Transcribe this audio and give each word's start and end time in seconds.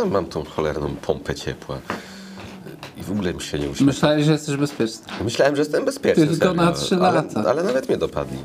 sam 0.00 0.10
mam 0.10 0.26
tą 0.26 0.44
cholerną 0.44 0.94
pompę 1.02 1.34
ciepła. 1.34 1.78
I 2.96 3.02
w 3.02 3.10
ogóle 3.10 3.34
mi 3.34 3.40
się 3.42 3.58
nie 3.58 3.70
uśmiecha. 3.70 3.84
Myślałeś, 3.84 4.24
że 4.24 4.32
jesteś 4.32 4.56
bezpieczny. 4.56 5.12
Myślałem, 5.24 5.56
że 5.56 5.62
jestem 5.62 5.84
bezpieczny. 5.84 6.26
Tylko 6.26 6.46
serio, 6.46 6.62
na 6.62 6.72
trzy 6.72 6.94
ale, 6.94 7.12
lata. 7.12 7.44
Ale 7.50 7.62
nawet 7.62 7.88
mnie 7.88 7.98
dopadli. 7.98 8.38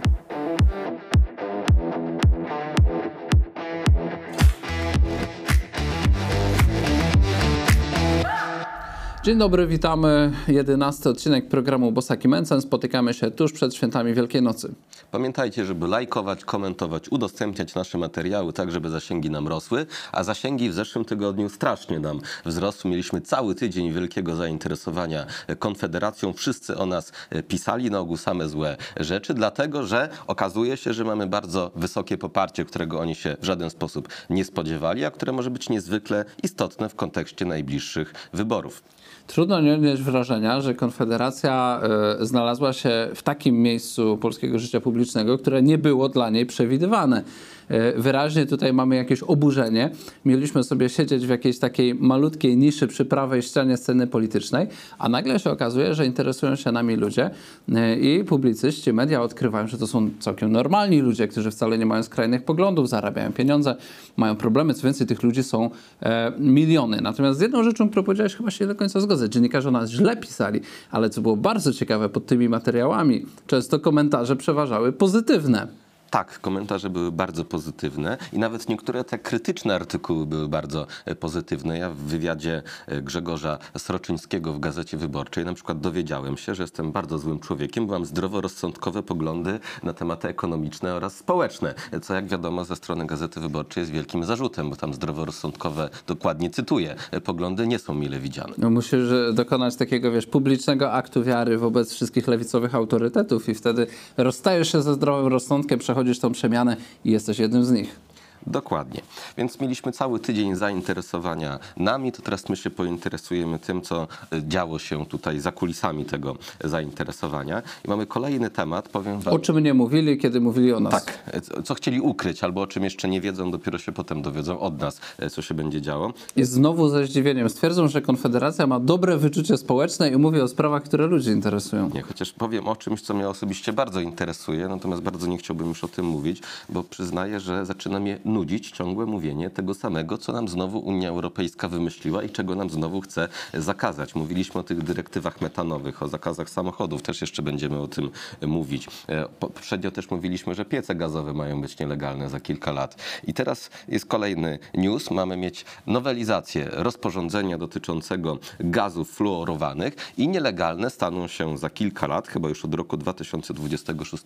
Dzień 9.25 9.37
dobry, 9.37 9.67
witamy. 9.67 10.31
Jedenasty 10.47 11.09
odcinek 11.09 11.47
programu 11.47 11.91
Bosaki 11.91 12.27
Mencen. 12.27 12.61
Spotykamy 12.61 13.13
się 13.13 13.31
tuż 13.31 13.53
przed 13.53 13.75
świętami 13.75 14.13
Wielkiej 14.13 14.41
Nocy. 14.41 14.73
Pamiętajcie, 15.11 15.65
żeby 15.65 15.87
lajkować, 15.87 16.45
komentować, 16.45 17.09
udostępniać 17.09 17.75
nasze 17.75 17.97
materiały, 17.97 18.53
tak 18.53 18.71
żeby 18.71 18.89
zasięgi 18.89 19.29
nam 19.29 19.47
rosły. 19.47 19.85
A 20.11 20.23
zasięgi 20.23 20.69
w 20.69 20.73
zeszłym 20.73 21.05
tygodniu 21.05 21.49
strasznie 21.49 21.99
nam 21.99 22.19
wzrosły. 22.45 22.91
Mieliśmy 22.91 23.21
cały 23.21 23.55
tydzień 23.55 23.93
wielkiego 23.93 24.35
zainteresowania 24.35 25.25
Konfederacją. 25.59 26.33
Wszyscy 26.33 26.77
o 26.77 26.85
nas 26.85 27.11
pisali, 27.47 27.91
na 27.91 27.99
ogół 27.99 28.17
same 28.17 28.49
złe 28.49 28.77
rzeczy, 28.99 29.33
dlatego 29.33 29.83
że 29.83 30.09
okazuje 30.27 30.77
się, 30.77 30.93
że 30.93 31.03
mamy 31.03 31.27
bardzo 31.27 31.71
wysokie 31.75 32.17
poparcie, 32.17 32.65
którego 32.65 32.99
oni 32.99 33.15
się 33.15 33.37
w 33.41 33.45
żaden 33.45 33.69
sposób 33.69 34.07
nie 34.29 34.45
spodziewali, 34.45 35.05
a 35.05 35.11
które 35.11 35.31
może 35.31 35.51
być 35.51 35.69
niezwykle 35.69 36.25
istotne 36.43 36.89
w 36.89 36.95
kontekście 36.95 37.45
najbliższych 37.45 38.13
wyborów. 38.33 38.83
Trudno 39.27 39.61
nie 39.61 39.73
odnieść 39.73 40.01
wrażenia, 40.01 40.61
że 40.61 40.73
Konfederacja 40.73 41.81
e, 42.21 42.25
znalazła 42.25 42.73
się 42.73 43.09
w 43.15 43.23
takim 43.23 43.61
miejscu 43.61 44.17
polskiego 44.17 44.59
życia 44.59 44.81
publicznego, 44.81 45.37
które 45.37 45.61
nie 45.61 45.77
było 45.77 46.09
dla 46.09 46.29
niej 46.29 46.45
przewidywane. 46.45 47.23
E, 47.69 48.01
wyraźnie 48.01 48.45
tutaj 48.45 48.73
mamy 48.73 48.95
jakieś 48.95 49.23
oburzenie. 49.23 49.89
Mieliśmy 50.25 50.63
sobie 50.63 50.89
siedzieć 50.89 51.25
w 51.25 51.29
jakiejś 51.29 51.59
takiej 51.59 51.95
malutkiej 51.95 52.57
niszy 52.57 52.87
przy 52.87 53.05
prawej 53.05 53.41
ścianie 53.41 53.77
sceny 53.77 54.07
politycznej, 54.07 54.67
a 54.97 55.09
nagle 55.09 55.39
się 55.39 55.51
okazuje, 55.51 55.93
że 55.93 56.05
interesują 56.05 56.55
się 56.55 56.71
nami 56.71 56.95
ludzie 56.95 57.29
e, 57.75 57.95
i 57.95 58.23
publicyści, 58.23 58.93
media 58.93 59.21
odkrywają, 59.21 59.67
że 59.67 59.77
to 59.77 59.87
są 59.87 60.09
całkiem 60.19 60.51
normalni 60.51 61.01
ludzie, 61.01 61.27
którzy 61.27 61.51
wcale 61.51 61.77
nie 61.77 61.85
mają 61.85 62.03
skrajnych 62.03 62.43
poglądów, 62.43 62.89
zarabiają 62.89 63.33
pieniądze, 63.33 63.75
mają 64.17 64.35
problemy. 64.35 64.73
Co 64.73 64.83
więcej, 64.83 65.07
tych 65.07 65.23
ludzi 65.23 65.43
są 65.43 65.69
e, 66.01 66.31
miliony. 66.39 67.01
Natomiast 67.01 67.39
z 67.39 67.41
jedną 67.41 67.63
rzeczą, 67.63 67.89
którą 67.89 68.03
powiedziałeś, 68.03 68.35
chyba 68.35 68.51
się 68.51 68.67
do 68.67 68.75
końca 68.75 68.99
zgodzę. 68.99 69.29
Dziennikarze 69.29 69.69
o 69.69 69.71
nas 69.71 69.89
źle 69.89 70.17
pisali, 70.17 70.59
ale 70.91 71.09
co 71.09 71.21
było 71.21 71.37
bardzo 71.37 71.73
ciekawe 71.73 72.09
pod 72.09 72.25
tymi 72.25 72.49
materiałami, 72.49 73.25
często 73.47 73.79
komentarze 73.79 74.35
przeważały 74.35 74.93
pozytywne. 74.93 75.84
Tak, 76.15 76.39
komentarze 76.39 76.89
były 76.89 77.11
bardzo 77.11 77.45
pozytywne 77.45 78.17
i 78.33 78.39
nawet 78.39 78.69
niektóre 78.69 79.03
te 79.03 79.19
krytyczne 79.19 79.75
artykuły 79.75 80.25
były 80.25 80.47
bardzo 80.47 80.87
e, 81.05 81.15
pozytywne. 81.15 81.77
Ja 81.77 81.89
w 81.89 81.95
wywiadzie 81.95 82.63
e, 82.87 83.01
Grzegorza 83.01 83.57
Sroczyńskiego 83.77 84.53
w 84.53 84.59
Gazecie 84.59 84.97
Wyborczej 84.97 85.45
na 85.45 85.53
przykład 85.53 85.79
dowiedziałem 85.79 86.37
się, 86.37 86.55
że 86.55 86.63
jestem 86.63 86.91
bardzo 86.91 87.17
złym 87.17 87.39
człowiekiem, 87.39 87.87
bo 87.87 87.93
mam 87.93 88.05
zdroworozsądkowe 88.05 89.03
poglądy 89.03 89.59
na 89.83 89.93
tematy 89.93 90.27
ekonomiczne 90.27 90.93
oraz 90.93 91.17
społeczne, 91.17 91.73
co 92.01 92.13
jak 92.13 92.27
wiadomo 92.27 92.65
ze 92.65 92.75
strony 92.75 93.05
Gazety 93.05 93.39
Wyborczej 93.39 93.81
jest 93.81 93.91
wielkim 93.91 94.23
zarzutem, 94.23 94.69
bo 94.69 94.75
tam 94.75 94.93
zdroworozsądkowe, 94.93 95.89
dokładnie 96.07 96.49
cytuję, 96.49 96.95
e, 97.11 97.21
poglądy 97.21 97.67
nie 97.67 97.79
są 97.79 97.93
mile 97.93 98.19
widziane. 98.19 98.53
No 98.57 98.69
musisz 98.69 99.11
e, 99.11 99.33
dokonać 99.33 99.75
takiego, 99.75 100.11
wiesz, 100.11 100.25
publicznego 100.25 100.91
aktu 100.91 101.23
wiary 101.23 101.57
wobec 101.57 101.93
wszystkich 101.93 102.27
lewicowych 102.27 102.75
autorytetów 102.75 103.49
i 103.49 103.55
wtedy 103.55 103.87
rozstajesz 104.17 104.71
się 104.71 104.81
ze 104.81 104.93
zdrowym 104.93 105.27
rozsądkiem, 105.27 105.79
przechodzisz 105.79 106.04
tą 106.19 106.31
przemianę 106.31 106.77
i 107.05 107.11
jesteś 107.11 107.39
jednym 107.39 107.65
z 107.65 107.71
nich. 107.71 107.99
Dokładnie. 108.47 109.01
Więc 109.37 109.59
mieliśmy 109.59 109.91
cały 109.91 110.19
tydzień 110.19 110.55
zainteresowania 110.55 111.59
nami, 111.77 112.11
to 112.11 112.21
teraz 112.21 112.49
my 112.49 112.55
się 112.55 112.69
pointeresujemy 112.69 113.59
tym, 113.59 113.81
co 113.81 114.07
e, 114.33 114.43
działo 114.47 114.79
się 114.79 115.05
tutaj 115.05 115.39
za 115.39 115.51
kulisami 115.51 116.05
tego 116.05 116.35
zainteresowania. 116.63 117.61
I 117.85 117.89
mamy 117.89 118.05
kolejny 118.05 118.49
temat, 118.49 118.89
powiem 118.89 119.19
wam. 119.19 119.33
O 119.33 119.39
czym 119.39 119.59
nie 119.59 119.73
mówili, 119.73 120.17
kiedy 120.17 120.41
mówili 120.41 120.73
o 120.73 120.79
nas. 120.79 120.93
Tak, 121.05 121.19
e, 121.27 121.61
co- 121.63 121.75
chcieli 121.75 122.01
ukryć, 122.01 122.43
albo 122.43 122.61
o 122.61 122.67
czym 122.67 122.83
jeszcze 122.83 123.07
nie 123.09 123.21
wiedzą, 123.21 123.51
dopiero 123.51 123.77
się 123.77 123.91
potem 123.91 124.21
dowiedzą 124.21 124.59
od 124.59 124.79
nas, 124.81 124.99
e, 125.19 125.29
co 125.29 125.41
się 125.41 125.53
będzie 125.53 125.81
działo. 125.81 126.13
I 126.35 126.43
znowu 126.43 126.89
ze 126.89 127.05
zdziwieniem 127.05 127.49
stwierdzą, 127.49 127.87
że 127.87 128.01
Konfederacja 128.01 128.67
ma 128.67 128.79
dobre 128.79 129.17
wyczucie 129.17 129.57
społeczne 129.57 130.09
i 130.09 130.17
mówi 130.17 130.41
o 130.41 130.47
sprawach, 130.47 130.83
które 130.83 131.07
ludzi 131.07 131.29
interesują. 131.29 131.89
Nie, 131.93 132.01
chociaż 132.01 132.31
powiem 132.31 132.67
o 132.67 132.75
czymś, 132.75 133.01
co 133.01 133.13
mnie 133.13 133.29
osobiście 133.29 133.73
bardzo 133.73 133.99
interesuje, 133.99 134.67
natomiast 134.67 135.01
bardzo 135.01 135.27
nie 135.27 135.37
chciałbym 135.37 135.67
już 135.67 135.83
o 135.83 135.87
tym 135.87 136.05
mówić, 136.05 136.41
bo 136.69 136.83
przyznaję, 136.83 137.39
że 137.39 137.65
zaczyna 137.65 137.99
mnie 137.99 138.19
nudzić 138.35 138.71
ciągłe 138.71 139.05
mówienie 139.05 139.49
tego 139.49 139.73
samego, 139.73 140.17
co 140.17 140.33
nam 140.33 140.47
znowu 140.47 140.79
Unia 140.79 141.09
Europejska 141.09 141.67
wymyśliła 141.67 142.23
i 142.23 142.29
czego 142.29 142.55
nam 142.55 142.69
znowu 142.69 143.01
chce 143.01 143.27
zakazać. 143.53 144.15
Mówiliśmy 144.15 144.61
o 144.61 144.63
tych 144.63 144.83
dyrektywach 144.83 145.41
metanowych, 145.41 146.03
o 146.03 146.07
zakazach 146.07 146.49
samochodów, 146.49 147.01
też 147.01 147.21
jeszcze 147.21 147.41
będziemy 147.41 147.79
o 147.79 147.87
tym 147.87 148.11
mówić. 148.41 148.87
E, 149.07 149.25
Poprzednio 149.39 149.91
też 149.91 150.09
mówiliśmy, 150.09 150.55
że 150.55 150.65
piece 150.65 150.95
gazowe 150.95 151.33
mają 151.33 151.61
być 151.61 151.79
nielegalne 151.79 152.29
za 152.29 152.39
kilka 152.39 152.71
lat. 152.71 152.95
I 153.27 153.33
teraz 153.33 153.69
jest 153.87 154.05
kolejny 154.05 154.59
news. 154.73 155.11
Mamy 155.11 155.37
mieć 155.37 155.65
nowelizację 155.87 156.67
rozporządzenia 156.71 157.57
dotyczącego 157.57 158.37
gazów 158.59 159.11
fluorowanych 159.11 159.95
i 160.17 160.27
nielegalne 160.27 160.89
staną 160.89 161.27
się 161.27 161.57
za 161.57 161.69
kilka 161.69 162.07
lat, 162.07 162.27
chyba 162.27 162.49
już 162.49 162.65
od 162.65 162.73
roku 162.75 162.97
2026, 162.97 164.23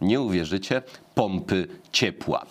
nie 0.00 0.20
uwierzycie, 0.20 0.82
pompy 1.14 1.68
ciepła. 1.92 2.46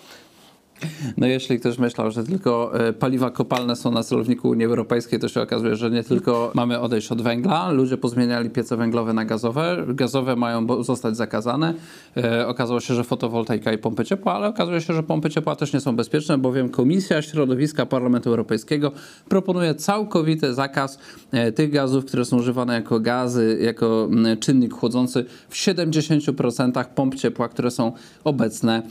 No 1.17 1.27
jeśli 1.27 1.59
ktoś 1.59 1.77
myślał, 1.77 2.11
że 2.11 2.23
tylko 2.23 2.79
e, 2.87 2.93
paliwa 2.93 3.31
kopalne 3.31 3.75
są 3.75 3.91
na 3.91 4.03
celowniku 4.03 4.49
Unii 4.49 4.65
Europejskiej, 4.65 5.19
to 5.19 5.27
się 5.27 5.41
okazuje, 5.41 5.75
że 5.75 5.91
nie 5.91 6.03
tylko 6.03 6.51
mamy 6.53 6.79
odejść 6.79 7.11
od 7.11 7.21
węgla, 7.21 7.71
ludzie 7.71 7.97
pozmieniali 7.97 8.49
piece 8.49 8.77
węglowe 8.77 9.13
na 9.13 9.25
gazowe, 9.25 9.83
gazowe 9.87 10.35
mają 10.35 10.83
zostać 10.83 11.17
zakazane. 11.17 11.73
E, 12.17 12.47
okazało 12.47 12.79
się, 12.79 12.93
że 12.93 13.03
fotowoltaika 13.03 13.73
i 13.73 13.77
pompy 13.77 14.05
ciepła, 14.05 14.33
ale 14.33 14.47
okazuje 14.47 14.81
się, 14.81 14.93
że 14.93 15.03
pompy 15.03 15.29
ciepła 15.29 15.55
też 15.55 15.73
nie 15.73 15.79
są 15.79 15.95
bezpieczne, 15.95 16.37
bowiem 16.37 16.69
Komisja 16.69 17.21
Środowiska 17.21 17.85
Parlamentu 17.85 18.29
Europejskiego 18.29 18.91
proponuje 19.29 19.75
całkowity 19.75 20.53
zakaz 20.53 20.99
e, 21.31 21.51
tych 21.51 21.71
gazów, 21.71 22.05
które 22.05 22.25
są 22.25 22.37
używane 22.37 22.73
jako 22.73 22.99
gazy, 22.99 23.59
jako 23.61 24.09
czynnik 24.39 24.73
chłodzący 24.73 25.25
w 25.49 25.55
70% 25.55 26.85
pomp 26.95 27.15
ciepła, 27.15 27.47
które 27.47 27.71
są 27.71 27.91
obecne 28.23 28.81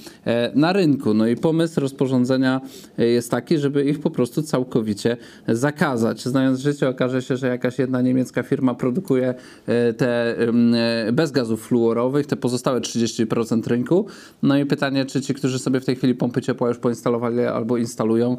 na 0.55 0.73
rynku. 0.73 1.15
No 1.15 1.27
i 1.27 1.37
pomysł 1.37 1.78
rozporządzenia 1.79 2.61
e, 2.99 3.07
jest 3.07 3.31
taki, 3.31 3.59
żeby 3.59 3.85
ich 3.85 4.01
po 4.01 4.11
prostu 4.11 4.43
całkowicie 4.43 5.17
zakazać. 5.49 6.23
Znając 6.25 6.61
życie, 6.61 6.89
okaże 6.89 7.23
się, 7.23 7.37
że 7.37 7.49
jakaś 7.49 7.79
jedna 7.79 8.03
niemiecka 8.03 8.43
firma 8.43 8.75
produkuje 8.75 9.35
e, 9.67 9.93
te 9.93 10.39
em, 10.39 10.75
e, 10.75 11.13
bez 11.13 11.33
gazów 11.33 11.67
fluorowych, 11.67 12.27
te 12.27 12.37
pozostałe 12.37 12.81
30% 12.81 13.67
rynku. 13.67 14.07
No 14.43 14.59
i 14.59 14.67
pytanie, 14.67 15.07
czy 15.07 15.21
ci, 15.21 15.35
którzy 15.35 15.59
sobie 15.59 15.81
w 15.81 15.85
tej 15.85 15.97
chwili 15.97 16.15
pompy 16.15 16.43
ciepła 16.43 16.69
już 16.69 16.79
poinstalowali 16.79 17.41
albo 17.41 17.77
instalują, 17.77 18.37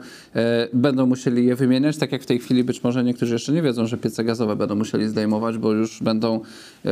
będą 0.74 1.06
musieli 1.06 1.46
je 1.46 1.56
wymieniać, 1.56 1.98
tak 1.98 2.12
jak 2.12 2.24
w 2.24 2.26
tej 2.26 2.40
chwili 2.40 2.64
być 2.64 2.84
może 2.84 3.04
niektórzy 3.04 3.34
jeszcze 3.34 3.52
nie 3.52 3.62
wiedzą, 3.62 3.88
że 3.88 3.98
piece 3.98 4.24
gazowe 4.24 4.56
będą 4.56 4.76
musieli 4.76 5.08
zdejmować, 5.08 5.58
bo 5.58 5.72
już 5.72 6.04
będą 6.04 6.40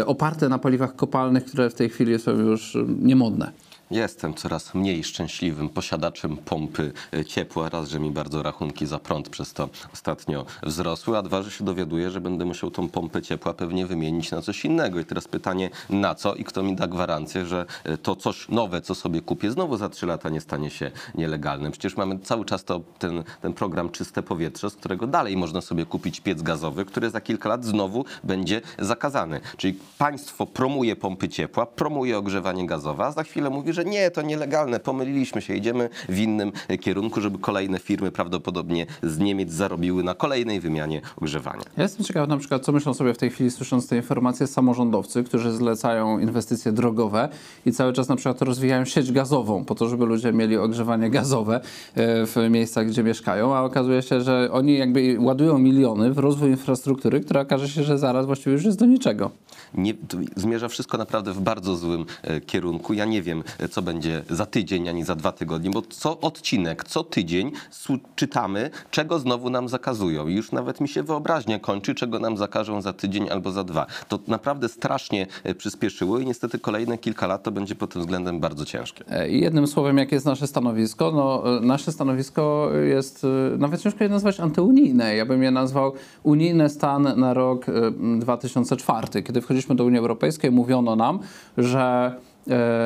oparte 0.05 0.49
na 0.49 0.59
paliwach 0.59 0.95
kopalnych, 0.95 1.45
które 1.45 1.69
w 1.69 1.73
tej 1.73 1.89
chwili 1.89 2.19
są 2.19 2.31
już 2.31 2.75
e, 2.75 2.85
niemodne. 3.01 3.51
Jestem 3.91 4.33
coraz 4.33 4.75
mniej 4.75 5.03
szczęśliwym 5.03 5.69
posiadaczem 5.69 6.37
pompy 6.37 6.93
e, 7.13 7.25
ciepła. 7.25 7.69
Raz, 7.69 7.89
że 7.89 7.99
mi 7.99 8.11
bardzo 8.11 8.43
rachunki 8.43 8.85
za 8.85 8.99
prąd 8.99 9.29
przez 9.29 9.53
to 9.53 9.69
ostatnio 9.93 10.45
wzrosły, 10.63 11.17
a 11.17 11.21
dwa, 11.21 11.41
że 11.41 11.51
się 11.51 11.63
dowiaduję, 11.65 12.11
że 12.11 12.21
będę 12.21 12.45
musiał 12.45 12.71
tą 12.71 12.89
pompę 12.89 13.21
ciepła 13.21 13.53
pewnie 13.53 13.85
wymienić 13.85 14.31
na 14.31 14.41
coś 14.41 14.65
innego. 14.65 14.99
I 14.99 15.05
teraz 15.05 15.27
pytanie, 15.27 15.69
na 15.89 16.15
co 16.15 16.35
i 16.35 16.43
kto 16.43 16.63
mi 16.63 16.75
da 16.75 16.87
gwarancję, 16.87 17.45
że 17.45 17.65
e, 17.83 17.97
to 17.97 18.15
coś 18.15 18.49
nowe, 18.49 18.81
co 18.81 18.95
sobie 18.95 19.21
kupię, 19.21 19.51
znowu 19.51 19.77
za 19.77 19.89
trzy 19.89 20.05
lata 20.05 20.29
nie 20.29 20.41
stanie 20.41 20.69
się 20.69 20.91
nielegalnym. 21.15 21.71
Przecież 21.71 21.97
mamy 21.97 22.19
cały 22.19 22.45
czas 22.45 22.63
to, 22.63 22.81
ten, 22.99 23.23
ten 23.41 23.53
program 23.53 23.89
Czyste 23.89 24.23
Powietrze, 24.23 24.69
z 24.69 24.75
którego 24.75 25.07
dalej 25.07 25.37
można 25.37 25.61
sobie 25.61 25.85
kupić 25.85 26.19
piec 26.19 26.41
gazowy, 26.41 26.85
który 26.85 27.09
za 27.09 27.21
kilka 27.21 27.49
lat 27.49 27.65
znowu 27.65 28.05
będzie 28.23 28.61
zakazany. 28.79 29.41
Czyli 29.57 29.79
państwo 29.97 30.45
promuje 30.45 30.95
pompy 30.95 31.29
ciepła, 31.29 31.65
promuje 31.65 32.17
ogrzewanie 32.17 32.67
gazowe, 32.67 33.05
a 33.05 33.11
za 33.11 33.23
chwilę 33.23 33.49
mówi, 33.49 33.76
że 33.77 33.85
nie, 33.85 34.11
to 34.11 34.21
nielegalne, 34.21 34.79
pomyliliśmy 34.79 35.41
się, 35.41 35.55
idziemy 35.55 35.89
w 36.09 36.19
innym 36.19 36.51
e, 36.67 36.77
kierunku, 36.77 37.21
żeby 37.21 37.37
kolejne 37.37 37.79
firmy 37.79 38.11
prawdopodobnie 38.11 38.85
z 39.03 39.19
Niemiec 39.19 39.51
zarobiły 39.51 40.03
na 40.03 40.13
kolejnej 40.13 40.59
wymianie 40.59 41.01
ogrzewania. 41.21 41.63
Ja 41.77 41.83
jestem 41.83 42.05
ciekaw 42.05 42.29
na 42.29 42.37
przykład, 42.37 42.63
co 42.63 42.71
myślą 42.71 42.93
sobie 42.93 43.13
w 43.13 43.17
tej 43.17 43.29
chwili, 43.29 43.51
słysząc 43.51 43.87
te 43.87 43.95
informacje, 43.95 44.47
samorządowcy, 44.47 45.23
którzy 45.23 45.51
zlecają 45.51 46.19
inwestycje 46.19 46.71
drogowe 46.71 47.29
i 47.65 47.71
cały 47.71 47.93
czas 47.93 48.07
na 48.07 48.15
przykład 48.15 48.41
rozwijają 48.41 48.85
sieć 48.85 49.11
gazową 49.11 49.65
po 49.65 49.75
to, 49.75 49.89
żeby 49.89 50.05
ludzie 50.05 50.33
mieli 50.33 50.57
ogrzewanie 50.57 51.09
gazowe 51.09 51.55
e, 51.95 52.25
w 52.25 52.35
miejscach, 52.49 52.87
gdzie 52.87 53.03
mieszkają, 53.03 53.55
a 53.55 53.61
okazuje 53.61 54.01
się, 54.01 54.21
że 54.21 54.49
oni 54.51 54.77
jakby 54.77 55.17
ładują 55.19 55.57
miliony 55.57 56.13
w 56.13 56.17
rozwój 56.17 56.49
infrastruktury, 56.49 57.19
która 57.19 57.41
okaże 57.41 57.69
się, 57.69 57.83
że 57.83 57.97
zaraz 57.97 58.25
właściwie 58.25 58.51
już 58.51 58.63
jest 58.63 58.79
do 58.79 58.85
niczego. 58.85 59.31
Nie, 59.73 59.93
zmierza 60.35 60.67
wszystko 60.67 60.97
naprawdę 60.97 61.33
w 61.33 61.39
bardzo 61.41 61.75
złym 61.75 62.05
e, 62.23 62.41
kierunku. 62.41 62.93
Ja 62.93 63.05
nie 63.05 63.21
wiem, 63.21 63.43
co 63.67 63.81
będzie 63.81 64.23
za 64.29 64.45
tydzień, 64.45 64.89
ani 64.89 65.03
za 65.03 65.15
dwa 65.15 65.31
tygodnie, 65.31 65.69
bo 65.69 65.81
co 65.81 66.19
odcinek, 66.19 66.83
co 66.83 67.03
tydzień 67.03 67.51
czytamy, 68.15 68.69
czego 68.91 69.19
znowu 69.19 69.49
nam 69.49 69.69
zakazują. 69.69 70.27
I 70.27 70.35
już 70.35 70.51
nawet 70.51 70.81
mi 70.81 70.87
się 70.87 71.03
wyobraźnia 71.03 71.59
kończy, 71.59 71.95
czego 71.95 72.19
nam 72.19 72.37
zakażą 72.37 72.81
za 72.81 72.93
tydzień 72.93 73.29
albo 73.29 73.51
za 73.51 73.63
dwa. 73.63 73.85
To 74.07 74.19
naprawdę 74.27 74.69
strasznie 74.69 75.27
e, 75.43 75.55
przyspieszyło 75.55 76.19
i 76.19 76.25
niestety 76.25 76.59
kolejne 76.59 76.97
kilka 76.97 77.27
lat 77.27 77.43
to 77.43 77.51
będzie 77.51 77.75
pod 77.75 77.93
tym 77.93 78.01
względem 78.01 78.39
bardzo 78.39 78.65
ciężkie. 78.65 79.03
E, 79.09 79.29
jednym 79.29 79.67
słowem, 79.67 79.97
jakie 79.97 80.15
jest 80.15 80.25
nasze 80.25 80.47
stanowisko? 80.47 81.11
No, 81.11 81.57
e, 81.57 81.61
nasze 81.61 81.91
stanowisko 81.91 82.69
jest, 82.89 83.25
nawet 83.57 83.81
ciężko 83.81 84.03
je 84.03 84.09
nazwać 84.09 84.39
antyunijne. 84.39 85.15
Ja 85.15 85.25
bym 85.25 85.43
je 85.43 85.51
nazwał 85.51 85.93
unijny 86.23 86.69
stan 86.69 87.19
na 87.19 87.33
rok 87.33 87.69
e, 87.69 87.73
2004. 88.19 89.23
Kiedy 89.23 89.41
wchodziliśmy 89.41 89.75
do 89.75 89.85
Unii 89.85 89.99
Europejskiej, 89.99 90.51
mówiono 90.51 90.95
nam, 90.95 91.19
że 91.57 92.15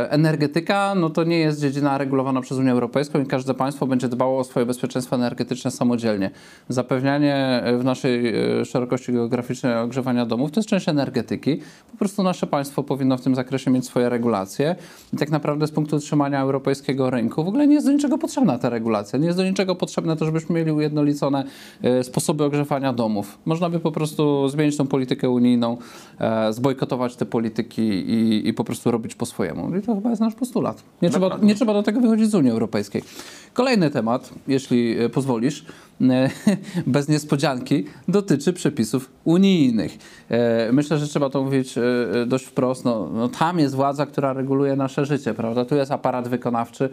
energetyka 0.10 0.96
no 0.96 1.10
to 1.10 1.24
nie 1.24 1.40
jest 1.40 1.62
dziedzina 1.62 1.98
regulowana 1.98 2.42
przez 2.42 2.58
Unię 2.58 2.72
Europejską 2.72 3.22
i 3.22 3.25
każde 3.25 3.54
państwo 3.54 3.88
będzie 3.88 4.08
dbało 4.08 4.40
o 4.40 4.44
swoje 4.44 4.66
bezpieczeństwo 4.66 5.16
energetyczne 5.16 5.72
samodzielnie. 5.72 6.31
Zapewnianie 6.69 7.36
e, 7.36 7.78
w 7.78 7.84
naszej 7.84 8.36
e, 8.60 8.66
szerokości 8.66 9.13
geograficznej 9.13 9.78
ogrzewania 9.78 10.25
domów 10.25 10.52
to 10.52 10.60
jest 10.60 10.69
część 10.69 10.90
energetyki. 10.90 11.62
Po 11.92 11.98
prostu 11.98 12.24
nasze 12.24 12.48
państwo 12.48 12.84
powinno 12.84 13.18
w 13.18 13.22
tym 13.22 13.36
zakresie 13.36 13.72
mieć 13.72 13.86
swoje 13.86 14.10
regulacje 14.10 14.75
i 15.13 15.18
tak 15.18 15.30
naprawdę 15.30 15.68
z 15.68 15.72
punktu 15.72 15.96
utrzymania 15.96 16.42
europejskiego 16.42 17.10
rynku 17.10 17.44
w 17.44 17.48
ogóle 17.48 17.68
nie 17.68 17.74
jest 17.74 17.88
do 17.88 17.94
niczego 17.94 18.18
potrzebna 18.18 18.57
ta 18.57 18.69
regulacja. 18.69 19.19
Nie 19.19 19.25
jest 19.25 19.38
do 19.38 19.46
niczego 19.46 19.75
potrzebne 19.75 20.16
to, 20.16 20.25
żebyśmy 20.25 20.56
mieli 20.56 20.72
ujednolicone 20.72 21.44
e, 21.81 22.04
sposoby 22.04 22.44
ogrzewania 22.44 22.94
domów. 22.94 23.38
Można 23.46 23.69
by 23.69 23.80
po 23.80 23.92
prostu 23.92 24.50
zmienić 24.50 24.78
tą 24.78 24.88
politykę 24.88 25.30
unijną, 25.30 25.78
e, 26.19 26.54
zbojkotować 26.54 27.16
te 27.16 27.25
polityki 27.25 27.81
i, 27.81 28.48
i 28.48 28.54
po 28.54 28.64
prostu 28.64 28.92
robić 28.92 29.16
po 29.16 29.25
swojemu. 29.25 29.50
I 29.80 29.81
to 29.81 29.95
chyba 29.95 30.09
jest 30.09 30.21
nasz 30.21 30.36
postulat. 30.36 30.83
Nie 31.01 31.09
trzeba, 31.09 31.38
nie 31.42 31.56
trzeba 31.56 31.74
do 31.74 31.83
tego 31.83 32.01
wychodzić 32.01 32.30
z 32.30 32.36
Unii 32.36 32.51
Europejskiej. 32.51 33.03
Kolejny 33.53 33.89
temat, 33.89 34.30
jeśli 34.48 35.00
e, 35.00 35.09
pozwolisz, 35.09 35.65
e, 36.01 36.30
bez 36.88 37.07
niespodzianki, 37.07 37.86
dotyczy 38.07 38.53
przepisów 38.53 39.09
unijnych. 39.24 39.98
E, 40.30 40.71
Myślę, 40.71 40.98
że 40.98 41.07
trzeba 41.07 41.30
to 41.30 41.44
mówić 41.44 41.75
dość 42.27 42.45
wprost. 42.45 42.86
No, 42.86 43.09
no, 43.13 43.30
tam 43.30 43.59
jest 43.59 43.75
władza, 43.75 44.06
która 44.06 44.33
reguluje 44.33 44.75
nasze 44.75 45.06
życie, 45.06 45.33
prawda? 45.33 45.65
Tu 45.65 45.75
jest 45.75 45.92
aparat 45.92 46.27
wykonawczy, 46.27 46.89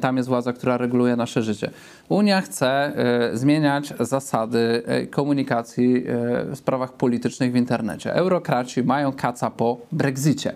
tam 0.00 0.16
jest 0.16 0.28
władza, 0.28 0.52
która 0.52 0.76
reguluje 0.76 1.16
nasze 1.16 1.42
życie. 1.42 1.70
Unia 2.08 2.40
chce 2.40 2.92
zmieniać 3.34 3.94
zasady 4.00 4.82
komunikacji 5.10 6.04
w 6.46 6.56
sprawach 6.56 6.92
politycznych 6.92 7.52
w 7.52 7.56
internecie. 7.56 8.14
Eurokraci 8.14 8.82
mają 8.82 9.12
kaca 9.12 9.50
po 9.50 9.78
Brexicie. 9.92 10.54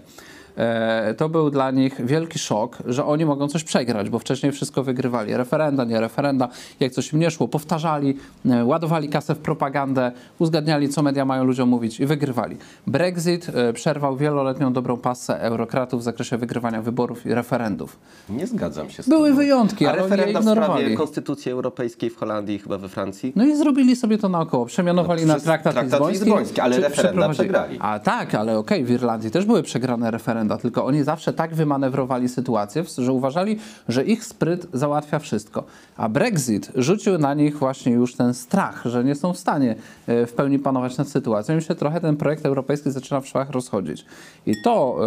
E, 0.57 1.15
to 1.15 1.29
był 1.29 1.51
dla 1.51 1.71
nich 1.71 2.07
wielki 2.07 2.39
szok, 2.39 2.79
że 2.87 3.05
oni 3.05 3.25
mogą 3.27 3.49
coś 3.49 3.65
przegrać, 3.65 4.11
bo 4.11 4.19
wcześniej 4.19 4.53
wszystko 4.53 4.83
wygrywali. 4.83 5.37
Referenda, 5.37 5.85
nie 5.85 6.01
referenda, 6.01 6.49
jak 6.81 6.93
coś 6.93 7.13
im 7.13 7.19
nie 7.21 7.31
szło, 7.31 7.49
powtarzali, 7.49 8.17
e, 8.47 8.65
ładowali 8.65 9.09
kasę 9.09 9.35
w 9.35 9.39
propagandę, 9.39 10.13
uzgadniali, 10.39 10.89
co 10.89 11.03
media 11.03 11.25
mają 11.25 11.45
ludziom 11.45 11.69
mówić 11.69 12.01
i 12.01 12.07
wygrywali. 12.07 12.57
Brexit 12.87 13.47
e, 13.55 13.73
przerwał 13.73 14.17
wieloletnią 14.17 14.73
dobrą 14.73 14.97
pasę 14.97 15.41
eurokratów 15.41 16.01
w 16.01 16.03
zakresie 16.03 16.37
wygrywania 16.39 16.83
wyborów 16.83 17.27
i 17.27 17.35
referendów. 17.35 17.99
Nie 18.29 18.47
zgadzam 18.47 18.91
się 18.91 19.03
z 19.03 19.09
Były 19.09 19.29
tobą. 19.29 19.37
wyjątki, 19.41 19.87
A 19.87 19.91
ale 19.93 20.03
oni 20.03 20.11
je 20.11 20.17
referenda 20.17 20.41
w 20.41 20.43
sprawie 20.43 20.61
ignorowali. 20.61 20.97
Konstytucji 20.97 21.53
Europejskiej 21.53 22.11
w 22.11 22.17
Holandii 22.17 22.57
i 22.57 22.59
chyba 22.59 22.79
we 22.79 22.89
Francji? 22.89 23.33
No 23.37 23.45
i 23.45 23.57
zrobili 23.57 23.97
sobie 23.97 24.19
to 24.19 24.29
naokoło. 24.29 24.67
Przemianowali 24.67 25.27
No, 25.27 25.35
na 25.35 25.41
traktat, 25.41 25.73
traktat 25.73 26.01
lizboński. 26.01 26.25
lizboński, 26.25 26.61
ale 26.61 26.81
referenda 26.81 27.29
przegrali. 27.29 27.79
A 27.81 27.99
tak, 27.99 28.35
ale 28.35 28.59
okej, 28.59 28.85
w 28.85 28.91
Irlandii 28.91 29.31
też 29.31 29.45
były 29.45 29.63
przegrane 29.63 30.11
referenda, 30.11 30.42
tylko 30.63 30.85
oni 30.85 31.03
zawsze 31.03 31.33
tak 31.33 31.55
wymanewrowali 31.55 32.29
sytuację, 32.29 32.85
że 32.99 33.13
uważali, 33.13 33.59
że 33.89 34.05
ich 34.05 34.25
spryt 34.25 34.67
załatwia 34.73 35.19
wszystko. 35.19 35.65
A 35.97 36.09
Brexit 36.09 36.73
rzucił 36.75 37.19
na 37.19 37.35
nich 37.35 37.59
właśnie 37.59 37.93
już 37.93 38.15
ten 38.15 38.35
strach, 38.35 38.83
że 38.85 39.05
nie 39.05 39.15
są 39.15 39.33
w 39.33 39.39
stanie 39.39 39.77
e, 40.07 40.27
w 40.27 40.33
pełni 40.33 40.59
panować 40.59 40.97
nad 40.97 41.09
sytuacją 41.09 41.59
i 41.59 41.63
się 41.63 41.75
trochę 41.75 42.01
ten 42.01 42.17
projekt 42.17 42.47
europejski 42.47 42.91
zaczyna 42.91 43.21
w 43.21 43.27
szwach 43.27 43.51
rozchodzić. 43.51 44.05
I 44.47 44.55
to 44.65 44.99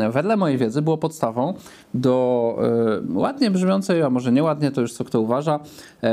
e, 0.00 0.10
wedle 0.10 0.36
mojej 0.36 0.58
wiedzy 0.58 0.82
było 0.82 0.98
podstawą 0.98 1.54
do 1.94 2.56
e, 3.14 3.18
ładnie 3.18 3.50
brzmiącej, 3.50 4.02
a 4.02 4.10
może 4.10 4.32
nieładnie, 4.32 4.70
to 4.70 4.80
już 4.80 4.92
co 4.92 5.04
kto 5.04 5.20
uważa, 5.20 5.60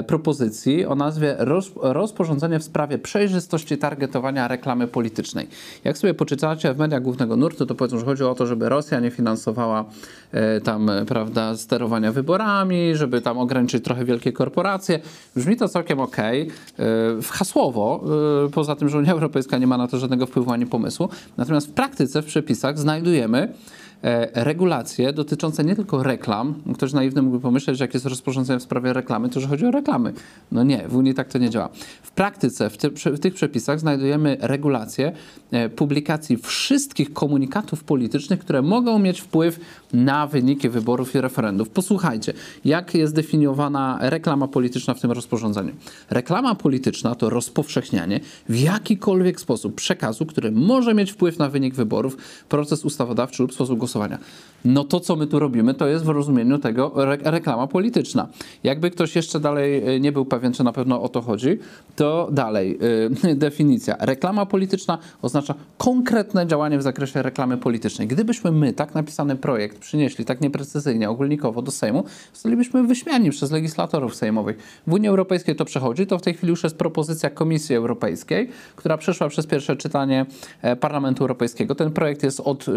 propozycji 0.08 0.86
o 0.86 0.96
nazwie 0.96 1.36
roz, 1.40 1.72
rozporządzenie 1.82 2.60
w 2.60 2.64
sprawie 2.64 2.98
przejrzystości 2.98 3.78
targetowania 3.78 4.48
reklamy 4.48 4.88
politycznej. 4.88 5.48
Jak 5.84 5.98
sobie 5.98 6.14
poczytacie 6.14 6.74
w 6.74 6.78
mediach 6.78 7.02
głównego 7.02 7.36
nurtu, 7.36 7.66
to 7.66 7.76
powiedzą, 7.76 8.00
że 8.00 8.06
chodzi 8.06 8.24
o 8.24 8.36
to, 8.36 8.46
żeby 8.46 8.63
Rosja 8.70 9.00
nie 9.00 9.12
finansowała 9.12 9.86
e, 10.32 10.62
tam, 10.62 10.90
e, 10.90 11.06
prawda, 11.06 11.58
sterowania 11.58 12.12
wyborami, 12.12 12.96
żeby 12.96 13.22
tam 13.22 13.38
ograniczyć 13.38 13.84
trochę 13.84 14.06
wielkie 14.06 14.32
korporacje. 14.32 15.00
Brzmi 15.36 15.58
to 15.58 15.70
całkiem 15.70 16.00
okej, 16.00 16.42
e, 16.42 16.48
w 17.22 17.30
hasłowo, 17.30 18.04
e, 18.48 18.50
poza 18.50 18.76
tym, 18.76 18.90
że 18.90 18.98
Unia 18.98 19.12
Europejska 19.12 19.58
nie 19.58 19.68
ma 19.68 19.78
na 19.78 19.88
to 19.88 19.98
żadnego 19.98 20.26
wpływu 20.26 20.52
ani 20.52 20.66
pomysłu. 20.66 21.10
Natomiast 21.38 21.68
w 21.68 21.72
praktyce, 21.72 22.22
w 22.22 22.26
przepisach 22.26 22.80
znajdujemy 22.80 23.40
e, 23.40 23.54
regulacje 24.34 25.14
dotyczące 25.14 25.64
nie 25.64 25.76
tylko 25.76 26.04
reklam. 26.04 26.56
Ktoś 26.74 26.94
naiwny 26.94 27.22
mógłby 27.22 27.40
pomyśleć, 27.40 27.78
że 27.78 27.84
jak 27.84 27.94
jest 27.94 28.06
rozporządzenie 28.06 28.60
w 28.60 28.64
sprawie 28.64 28.94
reklamy, 28.94 29.30
to 29.30 29.40
że 29.40 29.48
chodzi 29.48 29.66
o 29.66 29.72
reklamy. 29.72 30.14
No 30.52 30.64
nie, 30.64 30.88
w 30.88 30.96
Unii 30.96 31.14
tak 31.14 31.28
to 31.28 31.38
nie 31.38 31.50
działa. 31.50 31.70
W 32.04 32.12
praktyce, 32.12 32.70
w, 32.70 32.78
przy- 32.78 33.12
w 33.12 33.20
tych 33.20 33.34
przepisach 33.34 33.80
znajdujemy 33.80 34.38
regulacje 34.42 35.12
e, 35.52 35.70
publikacji 35.70 36.38
wszystkich 36.38 37.14
komunikatów 37.14 37.84
politycznych, 37.84 38.40
które 38.40 38.62
mogą 38.62 39.00
mieć 39.00 39.22
wpływ 39.22 39.60
na 39.94 40.28
wyniki 40.28 40.70
wyborów 40.70 41.16
i 41.16 41.22
referendów. 41.22 41.70
Posłuchajcie, 41.70 42.34
jak 42.66 42.96
jest 42.96 43.16
definiowana 43.16 43.98
reklama 44.02 44.48
polityczna 44.48 44.94
w 44.94 45.02
tym 45.02 45.12
rozporządzeniu. 45.12 45.72
Reklama 46.10 46.56
polityczna 46.56 47.16
to 47.16 47.30
rozpowszechnianie 47.30 48.20
w 48.50 48.60
jakikolwiek 48.60 49.40
sposób 49.40 49.76
przekazu, 49.76 50.26
który 50.26 50.52
może 50.52 50.94
mieć 50.94 51.12
wpływ 51.12 51.40
na 51.40 51.50
wynik 51.50 51.76
wyborów, 51.76 52.18
proces 52.50 52.86
ustawodawczy 52.86 53.44
lub 53.44 53.54
sposób 53.54 53.80
głosowania. 53.80 54.18
No 54.66 54.84
to, 54.84 55.00
co 55.00 55.16
my 55.16 55.28
tu 55.28 55.40
robimy, 55.40 55.74
to 55.74 55.88
jest 55.88 56.06
w 56.06 56.10
rozumieniu 56.10 56.58
tego 56.58 57.04
re 57.04 57.18
reklama 57.24 57.68
polityczna. 57.68 58.28
Jakby 58.64 58.92
ktoś 58.92 59.16
jeszcze 59.16 59.40
dalej 59.40 59.96
e, 59.96 60.00
nie 60.00 60.12
był 60.12 60.26
pewien, 60.26 60.54
czy 60.54 60.64
na 60.64 60.74
pewno 60.74 61.02
o 61.02 61.10
to 61.10 61.22
chodzi, 61.22 61.60
to 61.96 62.30
dalej 62.32 62.80
y, 63.26 63.36
definicja. 63.46 63.96
Reklama 64.00 64.46
polityczna 64.46 64.98
oznacza 65.22 65.56
konkretne 65.78 66.48
działanie 66.48 66.78
w 66.78 66.82
zakresie 66.82 67.22
reklamy 67.22 67.58
politycznej. 67.58 68.08
Gdybyśmy 68.08 68.52
my 68.52 68.74
tak 68.74 68.96
napisany 68.96 69.36
projekt 69.36 69.83
przynieśli 69.84 70.26
tak 70.26 70.42
nieprecyzyjnie, 70.42 71.10
ogólnikowo 71.10 71.62
do 71.62 71.72
Sejmu, 71.72 72.04
zostalibyśmy 72.34 72.84
wyśmiani 72.84 73.30
przez 73.30 73.52
legislatorów 73.52 74.16
sejmowych. 74.16 74.82
W 74.88 74.94
Unii 74.94 75.10
Europejskiej 75.10 75.56
to 75.56 75.66
przechodzi, 75.66 76.08
to 76.08 76.18
w 76.18 76.22
tej 76.22 76.34
chwili 76.34 76.50
już 76.50 76.64
jest 76.64 76.78
propozycja 76.78 77.30
Komisji 77.30 77.76
Europejskiej, 77.76 78.50
która 78.76 78.98
przeszła 78.98 79.30
przez 79.30 79.48
pierwsze 79.48 79.76
czytanie 79.76 80.26
e, 80.62 80.76
Parlamentu 80.76 81.24
Europejskiego. 81.24 81.76
Ten 81.76 81.92
projekt 81.92 82.24
jest 82.24 82.40
od 82.40 82.68
y, 82.68 82.72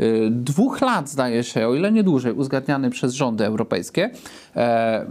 y, 0.00 0.28
dwóch 0.30 0.80
lat, 0.80 1.10
zdaje 1.10 1.44
się, 1.44 1.68
o 1.68 1.74
ile 1.74 1.92
nie 1.92 2.02
dłużej, 2.02 2.32
uzgadniany 2.32 2.90
przez 2.90 3.14
rządy 3.14 3.44
europejskie. 3.44 4.10
E, 4.56 5.06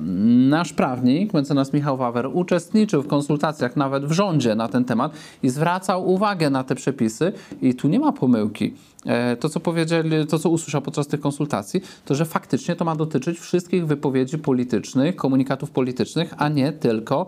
nasz 0.50 0.74
prawnik, 0.74 1.34
mecenas 1.34 1.74
Michał 1.74 1.98
Wawer, 1.98 2.30
uczestniczył 2.34 3.02
w 3.02 3.08
konsultacjach 3.08 3.76
nawet 3.76 4.06
w 4.06 4.12
rządzie 4.12 4.56
na 4.56 4.68
ten 4.68 4.86
temat 4.86 5.12
i 5.44 5.50
zwracał 5.50 6.10
uwagę 6.10 6.50
na 6.50 6.64
te 6.64 6.76
przepisy 6.76 7.34
i 7.62 7.76
tu 7.76 7.88
nie 7.88 8.00
ma 8.00 8.12
pomyłki. 8.12 8.74
E, 9.06 9.36
To, 9.36 9.50
co 9.50 9.60
powiedzieli, 9.60 10.28
to, 10.28 10.40
co 10.40 10.50
usłyszał 10.50 10.82
podczas 10.82 11.08
tych 11.08 11.20
konsultacji, 11.20 11.82
to, 12.06 12.16
że 12.16 12.26
faktycznie 12.26 12.76
to 12.76 12.86
ma 12.86 12.96
dotyczyć 12.96 13.40
wszystkich 13.40 13.88
wypowiedzi 13.88 14.38
politycznych, 14.38 15.16
komunikatów 15.16 15.72
politycznych, 15.72 16.34
a 16.38 16.50
nie 16.50 16.72
tylko 16.72 17.26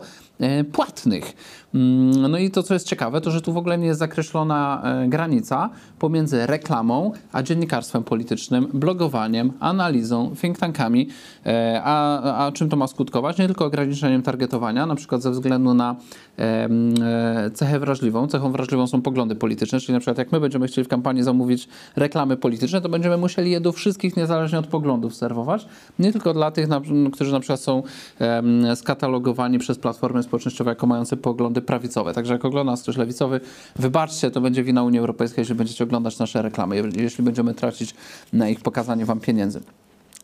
płatnych. 0.72 1.34
Mm, 1.74 2.30
No 2.30 2.38
i 2.38 2.50
to, 2.50 2.62
co 2.62 2.74
jest 2.74 2.86
ciekawe, 2.86 3.20
to, 3.20 3.30
że 3.30 3.40
tu 3.40 3.52
w 3.52 3.56
ogóle 3.56 3.78
nie 3.78 3.86
jest 3.86 3.98
zakreślona 3.98 4.82
e, 4.84 5.08
granica 5.08 5.70
pomiędzy 5.98 6.46
reklamą 6.46 7.12
a 7.32 7.42
dziennikarstwem 7.42 8.04
politycznym, 8.04 8.68
blogowaniem, 8.74 9.52
analizą, 9.60 10.34
think 10.40 10.58
tankami, 10.58 11.08
e, 11.46 11.80
a, 11.84 12.46
a 12.46 12.52
czym 12.52 12.68
to 12.68 12.76
ma 12.76 12.86
skutkować? 12.86 13.38
Nie 13.38 13.46
tylko 13.46 13.64
ograniczeniem 13.64 14.22
targetowania, 14.22 14.86
na 14.86 14.94
przykład 14.94 15.22
ze 15.22 15.30
względu 15.30 15.74
na 15.74 15.96
e, 16.38 16.68
cechę 17.54 17.78
wrażliwą. 17.78 18.26
Cechą 18.26 18.52
wrażliwą 18.52 18.86
są 18.86 19.02
poglądy 19.02 19.34
polityczne, 19.34 19.80
czyli 19.80 19.92
na 19.92 20.00
przykład 20.00 20.18
jak 20.18 20.32
my 20.32 20.40
będziemy 20.40 20.66
chcieli 20.66 20.84
w 20.84 20.88
kampanii 20.88 21.22
zamówić 21.22 21.68
reklamy 21.96 22.36
polityczne, 22.36 22.80
to 22.80 22.88
będziemy 22.88 23.16
musieli 23.16 23.50
je 23.50 23.60
do 23.60 23.72
wszystkich 23.72 24.16
niezależnie 24.16 24.58
od 24.58 24.66
poglądów 24.66 25.14
serwować. 25.14 25.66
Nie 25.98 26.12
tylko 26.12 26.34
dla 26.34 26.50
tych, 26.50 26.68
którzy 27.12 27.32
na 27.32 27.40
przykład 27.40 27.60
są 27.60 27.82
skatalogowani 28.74 29.58
przez 29.58 29.78
platformy 29.78 30.22
społecznościowe 30.24 30.70
jako 30.70 30.86
mający 30.86 31.16
poglądy 31.16 31.62
prawicowe. 31.62 32.14
Także 32.14 32.32
jak 32.32 32.44
ogląda 32.44 32.72
nas 32.72 32.82
ktoś 32.82 32.96
lewicowy, 32.96 33.40
wybaczcie, 33.76 34.30
to 34.30 34.40
będzie 34.40 34.64
wina 34.64 34.82
Unii 34.82 34.98
Europejskiej, 34.98 35.42
jeśli 35.42 35.54
będziecie 35.54 35.84
oglądać 35.84 36.18
nasze 36.18 36.42
reklamy, 36.42 36.76
je- 36.76 36.90
jeśli 36.96 37.24
będziemy 37.24 37.54
tracić 37.54 37.94
na 38.32 38.48
ich 38.48 38.60
pokazanie 38.60 39.04
wam 39.06 39.20
pieniędzy. 39.20 39.60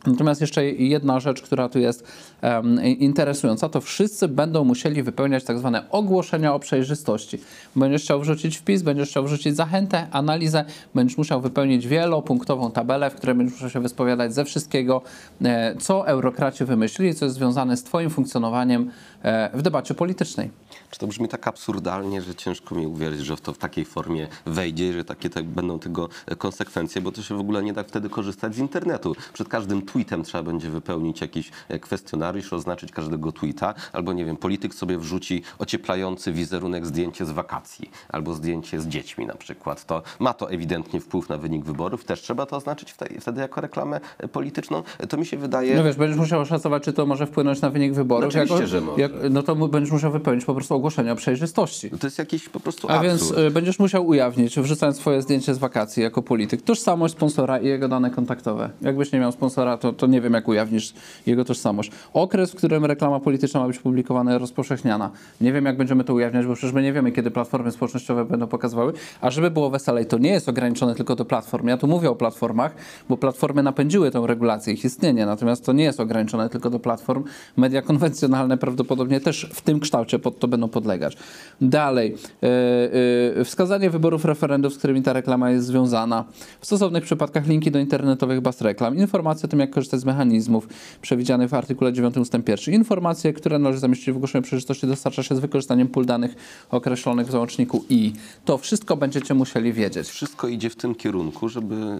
Natomiast 0.07 0.41
jeszcze 0.41 0.65
jedna 0.65 1.21
rzecz, 1.21 1.43
która 1.43 1.69
tu 1.69 1.79
jest 1.79 2.05
em, 2.41 2.85
interesująca, 2.85 3.69
to 3.69 3.81
wszyscy 3.81 4.29
będą 4.29 4.65
musieli 4.65 5.03
wypełniać 5.03 5.45
tak 5.45 5.59
zwane 5.59 5.91
ogłoszenia 5.91 6.55
o 6.55 6.59
przejrzystości. 6.59 7.39
Będziesz 7.77 8.03
chciał 8.03 8.21
wrzucić 8.21 8.59
wpis, 8.59 8.83
będziesz 8.83 9.09
chciał 9.09 9.25
wrzucić 9.25 9.57
zachętę, 9.57 10.07
analizę, 10.11 10.65
będziesz 10.95 11.19
musiał 11.19 11.41
wypełnić 11.41 11.87
wielopunktową 11.87 12.71
tabelę, 12.71 13.11
w 13.11 13.15
której 13.15 13.37
będziesz 13.37 13.55
musiał 13.55 13.71
się 13.71 13.81
wyspowiadać 13.81 14.35
ze 14.35 14.45
wszystkiego, 14.45 15.03
e, 15.43 15.77
co 15.77 16.07
eurokraci 16.07 16.65
wymyślili, 16.65 17.15
co 17.15 17.25
jest 17.25 17.37
związane 17.37 17.77
z 17.77 17.83
twoim 17.83 18.11
funkcjonowaniem 18.11 18.91
e, 19.23 19.51
w 19.59 19.63
debacie 19.63 19.95
politycznej. 19.95 20.51
Czy 20.91 20.99
to 20.99 21.07
brzmi 21.07 21.29
tak 21.29 21.49
absurdalnie, 21.49 22.23
że 22.23 22.35
ciężko 22.35 22.75
mi 22.75 22.87
uwierzyć, 22.87 23.21
że 23.21 23.37
to 23.37 23.53
w 23.53 23.59
takiej 23.59 23.85
formie 23.85 24.29
wejdzie 24.47 24.93
że 24.93 25.05
takie 25.05 25.31
będą 25.43 25.79
tego 25.79 26.09
konsekwencje, 26.39 27.03
bo 27.03 27.13
to 27.13 27.23
się 27.23 27.37
w 27.37 27.41
ogóle 27.41 27.63
nie 27.63 27.73
da 27.73 27.83
wtedy 27.83 28.09
korzystać 28.09 28.55
z 28.55 28.59
internetu. 28.59 29.17
Przed 29.33 29.49
każdym 29.49 29.83
tweetem 29.93 30.23
trzeba 30.23 30.43
będzie 30.45 30.71
wypełnić 30.71 31.21
jakiś 31.21 31.51
e, 31.69 31.79
kwestionariusz, 31.79 32.53
oznaczyć 32.53 32.93
każdego 32.93 33.33
tweeta, 33.33 33.75
albo 33.93 34.13
nie 34.13 34.25
wiem, 34.25 34.37
polityk 34.37 34.75
sobie 34.75 34.99
wrzuci 34.99 35.43
ocieplający 35.59 36.33
wizerunek 36.33 36.87
zdjęcie 36.87 37.27
z 37.27 37.31
wakacji, 37.31 37.91
albo 38.09 38.35
zdjęcie 38.35 38.81
z 38.81 38.89
dziećmi 38.89 39.27
na 39.27 39.35
przykład. 39.35 39.85
To 39.85 40.03
ma 40.19 40.35
to 40.35 40.51
ewidentnie 40.51 41.01
wpływ 41.01 41.29
na 41.29 41.39
wynik 41.39 41.65
wyborów, 41.65 42.05
też 42.05 42.23
trzeba 42.23 42.47
to 42.47 42.57
oznaczyć 42.57 42.95
wtedy, 43.21 43.41
jako 43.41 43.61
reklamę 43.61 44.01
e, 44.19 44.29
polityczną. 44.29 44.83
To 45.09 45.17
mi 45.17 45.27
się 45.27 45.37
wydaje... 45.37 45.77
No 45.77 45.85
wiesz, 45.85 45.97
będziesz 45.97 46.19
musiał 46.19 46.41
oszacować, 46.41 46.83
czy 46.83 46.93
to 46.93 47.07
może 47.07 47.27
wpłynąć 47.27 47.61
na 47.61 47.71
wynik 47.71 47.93
wyborów. 47.93 48.35
No 48.35 48.43
oczywiście, 48.43 48.67
że 48.67 48.81
może. 48.81 49.11
no 49.31 49.43
to 49.43 49.57
będziesz 49.57 49.93
musiał 49.93 50.13
wypełnić 50.13 50.45
po 50.45 50.55
prostu 50.55 50.75
ogłoszenie 50.75 51.13
o 51.13 51.17
przejrzystości. 51.17 51.91
To 51.91 52.07
jest 52.07 52.19
jakiś 52.19 52.49
po 52.49 52.61
prostu 52.61 52.89
A 52.89 52.93
absurd. 52.93 53.09
więc 53.09 53.47
y, 53.47 53.51
będziesz 53.51 53.79
musiał 53.79 54.07
ujawnić, 54.07 54.61
wrzucając 54.61 54.97
swoje 54.97 55.23
zdjęcie 55.23 55.55
z 55.55 55.59
wakacji 55.59 56.03
jako 56.03 56.23
polityk, 56.23 56.63
tożsamość 56.63 57.15
sponsora 57.15 57.59
i 57.59 57.67
jego 57.67 57.89
dane 57.89 58.11
kontaktowe. 58.11 58.71
Jakbyś 58.83 59.13
nie 59.13 59.21
miał 59.21 59.33
sponsora, 59.33 59.79
to, 59.81 59.93
to 59.93 60.07
nie 60.07 60.21
wiem, 60.21 60.33
jak 60.33 60.49
ujawnisz 60.49 60.95
jego 61.27 61.45
tożsamość. 61.45 61.91
Okres, 62.15 62.53
w 62.53 62.55
którym 62.55 62.85
reklama 62.85 63.21
polityczna 63.21 63.61
ma 63.61 63.67
być 63.67 63.79
publikowana, 63.79 64.39
rozpowszechniana. 64.39 65.11
Nie 65.41 65.53
wiem, 65.53 65.65
jak 65.65 65.77
będziemy 65.77 66.05
to 66.05 66.15
ujawniać, 66.15 66.47
bo 66.47 66.55
przecież 66.55 66.75
my 66.75 66.83
nie 66.83 66.93
wiemy, 66.93 67.13
kiedy 67.13 67.31
platformy 67.31 67.73
społecznościowe 67.73 68.25
będą 68.25 68.47
pokazywały. 68.47 68.93
A 69.21 69.31
żeby 69.31 69.51
było 69.51 69.71
weselej, 69.71 70.07
to 70.07 70.19
nie 70.19 70.31
jest 70.31 70.49
ograniczone 70.49 70.95
tylko 70.95 71.17
do 71.17 71.25
platform. 71.25 71.69
Ja 71.69 71.77
tu 71.77 71.87
mówię 71.87 72.11
o 72.11 72.15
platformach, 72.15 72.75
bo 73.09 73.17
platformy 73.17 73.63
napędziły 73.63 74.11
tę 74.11 74.23
regulację, 74.27 74.73
ich 74.73 74.85
istnienie. 74.85 75.27
Natomiast 75.27 75.65
to 75.67 75.73
nie 75.73 75.85
jest 75.85 76.01
ograniczone 76.01 76.49
tylko 76.49 76.71
do 76.71 76.79
platform. 76.79 77.25
Media 77.57 77.83
konwencjonalne 77.83 78.59
prawdopodobnie 78.59 79.21
też 79.21 79.51
w 79.53 79.61
tym 79.61 79.81
kształcie 79.81 80.19
pod 80.19 80.39
to 80.39 80.49
będą 80.49 80.69
podlegać. 80.69 81.17
Dalej, 81.61 82.15
e, 82.43 83.41
e, 83.41 83.45
wskazanie 83.45 83.91
wyborów 83.91 84.25
referendów, 84.25 84.75
z 84.75 84.79
którymi 84.79 85.03
ta 85.03 85.13
reklama 85.13 85.51
jest 85.51 85.67
związana. 85.67 86.25
W 86.61 86.67
stosownych 86.67 87.05
przypadkach 87.05 87.47
linki 87.47 87.71
do 87.71 87.79
internetowych 87.79 88.41
baz 88.41 88.61
reklam. 88.61 88.97
Informacje 88.97 89.47
o 89.47 89.51
tym, 89.51 89.61
jak 89.61 89.70
korzystać 89.71 90.01
z 90.01 90.05
mechanizmów 90.05 90.69
przewidzianych 91.03 91.51
w 91.51 91.55
artykule 91.55 91.93
9 91.93 92.17
ust. 92.17 92.33
1. 92.49 92.75
Informacje, 92.75 93.33
które 93.33 93.59
należy 93.59 93.81
zamieścić 93.81 94.11
w 94.11 94.17
ogłoszeniu 94.17 94.43
przejrzystości, 94.43 94.87
dostarcza 94.87 95.23
się 95.23 95.37
z 95.37 95.39
wykorzystaniem 95.39 95.89
pól 95.89 96.07
danych 96.07 96.35
określonych 96.71 97.27
w 97.27 97.31
załączniku 97.31 97.85
I. 97.89 98.13
To 98.45 98.59
wszystko 98.59 98.97
będziecie 98.97 99.35
musieli 99.35 99.73
wiedzieć. 99.73 100.09
Wszystko 100.09 100.49
idzie 100.49 100.71
w 100.71 100.77
tym 100.77 100.95
kierunku, 100.95 101.49
żeby 101.49 101.99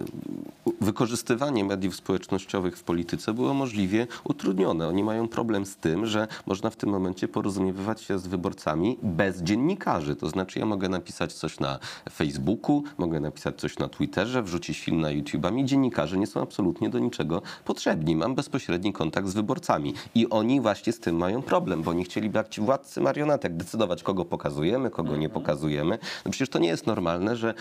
wykorzystywanie 0.81 1.63
mediów 1.63 1.95
społecznościowych 1.95 2.77
w 2.77 2.83
polityce 2.83 3.33
było 3.33 3.53
możliwie 3.53 4.07
utrudnione. 4.23 4.87
Oni 4.87 5.03
mają 5.03 5.27
problem 5.27 5.65
z 5.65 5.75
tym, 5.75 6.05
że 6.05 6.27
można 6.45 6.69
w 6.69 6.75
tym 6.75 6.89
momencie 6.89 7.27
porozumiewać 7.27 8.01
się 8.01 8.19
z 8.19 8.27
wyborcami 8.27 8.97
bez 9.03 9.41
dziennikarzy. 9.41 10.15
To 10.15 10.29
znaczy 10.29 10.59
ja 10.59 10.65
mogę 10.65 10.89
napisać 10.89 11.33
coś 11.33 11.59
na 11.59 11.79
Facebooku, 12.13 12.83
mogę 12.97 13.19
napisać 13.19 13.55
coś 13.59 13.79
na 13.79 13.87
Twitterze, 13.87 14.43
wrzucić 14.43 14.79
film 14.79 15.01
na 15.01 15.11
YouTube, 15.11 15.45
a 15.45 15.51
mi 15.51 15.65
dziennikarze 15.65 16.17
nie 16.17 16.27
są 16.27 16.41
absolutnie 16.41 16.89
do 16.89 16.99
niczego 16.99 17.41
potrzebni. 17.63 18.15
Mam 18.15 18.35
bezpośredni 18.35 18.93
kontakt 18.93 19.27
z 19.27 19.33
wyborcami 19.33 19.93
i 20.15 20.29
oni 20.29 20.61
właśnie 20.61 20.93
z 20.93 20.99
tym 20.99 21.15
mają 21.15 21.41
problem, 21.41 21.83
bo 21.83 21.91
oni 21.91 22.03
chcieliby 22.03 22.37
jak 22.37 22.49
ci 22.49 22.61
władcy 22.61 23.01
marionetek 23.01 23.55
decydować, 23.55 24.03
kogo 24.03 24.25
pokazujemy, 24.25 24.89
kogo 24.89 25.17
nie 25.17 25.29
pokazujemy. 25.29 25.97
No 26.25 26.31
przecież 26.31 26.49
to 26.49 26.59
nie 26.59 26.67
jest 26.67 26.87
normalne, 26.87 27.35
że 27.35 27.53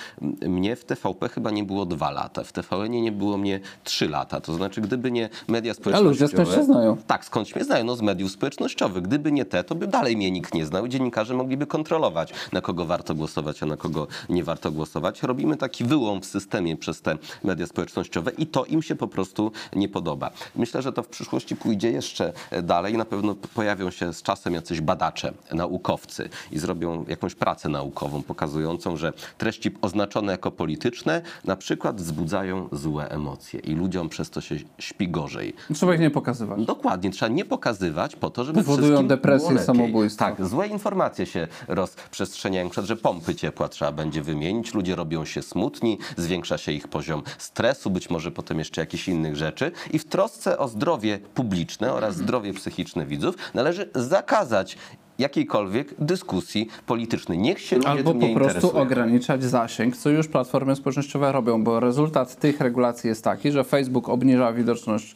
mnie 0.47 0.77
w 0.77 0.85
TVP 0.85 1.29
chyba 1.29 1.51
nie 1.51 1.65
było 1.65 1.87
dwa 1.87 2.11
lata, 2.11 2.45
w 2.45 2.53
TVN 2.53 2.91
nie 2.91 3.13
było 3.13 3.37
mnie 3.37 3.61
trzy 3.85 4.09
lata. 4.09 4.41
To 4.41 4.55
znaczy, 4.55 4.81
gdyby 4.81 5.11
nie 5.11 5.29
media 5.49 5.75
społecznościowe... 5.75 6.11
ludzie 6.11 6.29
skądś 6.29 6.55
się 6.55 6.65
znają. 6.65 6.97
Tak, 7.07 7.25
skądś 7.25 7.55
mnie 7.55 7.65
znają, 7.65 7.85
no 7.85 7.97
z 7.97 8.03
mediów 8.03 8.31
społecznościowych. 8.33 9.03
Gdyby 9.03 9.33
nie 9.33 9.45
te, 9.45 9.65
to 9.65 9.75
by 9.75 9.87
dalej 9.87 10.17
mnie 10.17 10.31
nikt 10.31 10.55
nie 10.55 10.67
znał 10.67 10.87
i 10.87 10.89
dziennikarze 10.89 11.35
mogliby 11.35 11.67
kontrolować, 11.67 12.33
na 12.53 12.61
kogo 12.61 12.85
warto 12.85 13.15
głosować, 13.15 13.63
a 13.63 13.67
na 13.67 13.77
kogo 13.77 14.07
nie 14.29 14.45
warto 14.45 14.71
głosować. 14.71 15.23
Robimy 15.23 15.57
taki 15.57 15.85
wyłom 15.85 16.21
w 16.21 16.27
systemie 16.27 16.77
przez 16.77 17.03
te 17.03 17.19
media 17.45 17.67
społecznościowe 17.67 18.31
i 18.39 18.47
to 18.47 18.65
im 18.65 18.83
się 18.83 18.97
po 18.97 19.09
prostu 19.09 19.53
nie 19.77 19.89
podoba. 19.91 20.31
Myślę, 20.57 20.83
że 20.83 20.93
to 20.93 21.03
w 21.03 21.09
przyszłości 21.09 21.57
pójdzie 21.57 21.91
jeszcze 21.91 22.33
dalej. 22.63 22.97
Na 22.97 23.05
pewno 23.05 23.35
pojawią 23.55 23.91
się 23.91 24.13
z 24.13 24.23
czasem 24.23 24.55
jacyś 24.55 24.81
badacze, 24.81 25.33
naukowcy 25.53 26.29
i 26.53 26.59
zrobią 26.59 27.05
jakąś 27.09 27.35
pracę 27.35 27.69
naukową 27.69 28.23
pokazującą, 28.23 28.97
że 28.97 29.13
treści 29.39 29.71
oznaczone 29.83 30.33
jako 30.33 30.51
polityczne 30.51 31.23
na 31.45 31.57
przykład 31.57 31.97
wzbudzają 31.97 32.69
złe 32.73 33.11
emocje 33.11 33.61
i 33.61 33.75
ludziom 33.75 34.09
przez 34.09 34.31
to 34.31 34.41
się 34.41 34.57
śpi 34.79 35.09
gorzej. 35.09 35.55
Trzeba 35.75 35.95
ich 35.95 36.01
nie 36.01 36.11
pokazywać. 36.11 36.65
Dokładnie, 36.65 37.11
trzeba 37.11 37.35
nie 37.35 37.45
pokazywać 37.45 38.17
po 38.17 38.31
to, 38.31 38.45
żeby 38.45 38.63
Powodują 38.63 38.89
wszystkim 38.89 39.09
depresję 39.09 39.59
samobójstwo. 39.59 40.25
Tak, 40.25 40.47
złe 40.47 40.67
informacje 40.67 41.27
się 41.27 41.49
rozprzestrzeniają, 41.69 42.65
na 42.65 42.71
przykład, 42.71 42.87
że 42.87 42.97
pompy 42.97 43.35
ciepła 43.35 43.69
trzeba 43.69 43.93
będzie 43.93 44.23
wymienić, 44.23 44.75
ludzie 44.75 44.97
robią 44.97 45.25
się 45.25 45.43
smutni, 45.43 45.99
zwiększa 46.17 46.59
się 46.59 46.73
ich 46.73 46.89
poziom 46.89 47.23
stresu, 47.39 47.91
być 47.91 48.11
może 48.11 48.31
potem 48.31 48.59
jeszcze 48.59 48.81
jakichś 48.81 49.09
innych 49.09 49.37
rzeczy 49.37 49.73
i 49.93 49.99
w 49.99 50.05
trosce 50.05 50.59
o 50.59 50.69
zdrowie 50.69 51.19
publiczne 51.35 51.93
oraz 51.93 52.17
zdrowie 52.17 52.55
psychiczne 52.55 53.07
widzów 53.07 53.35
należy 53.55 53.91
zakazać 53.95 54.77
jakiejkolwiek 55.19 55.95
dyskusji 55.99 56.69
politycznej. 56.87 57.39
Niech 57.39 57.61
się 57.61 57.77
ludzie 57.77 57.89
Albo 57.89 58.15
po 58.15 58.21
prostu 58.21 58.27
interesują. 58.29 58.73
ograniczać 58.73 59.45
zasięg, 59.45 59.97
co 59.97 60.11
już 60.11 60.29
platformy 60.29 60.77
społecznościowe 60.77 61.33
robią, 61.33 61.65
bo 61.65 61.81
rezultat 61.81 62.37
tych 62.37 62.61
regulacji 62.61 63.09
jest 63.09 63.25
taki, 63.25 63.53
że 63.53 63.65
Facebook 63.65 64.09
obniża 64.09 64.53
widoczność 64.53 65.15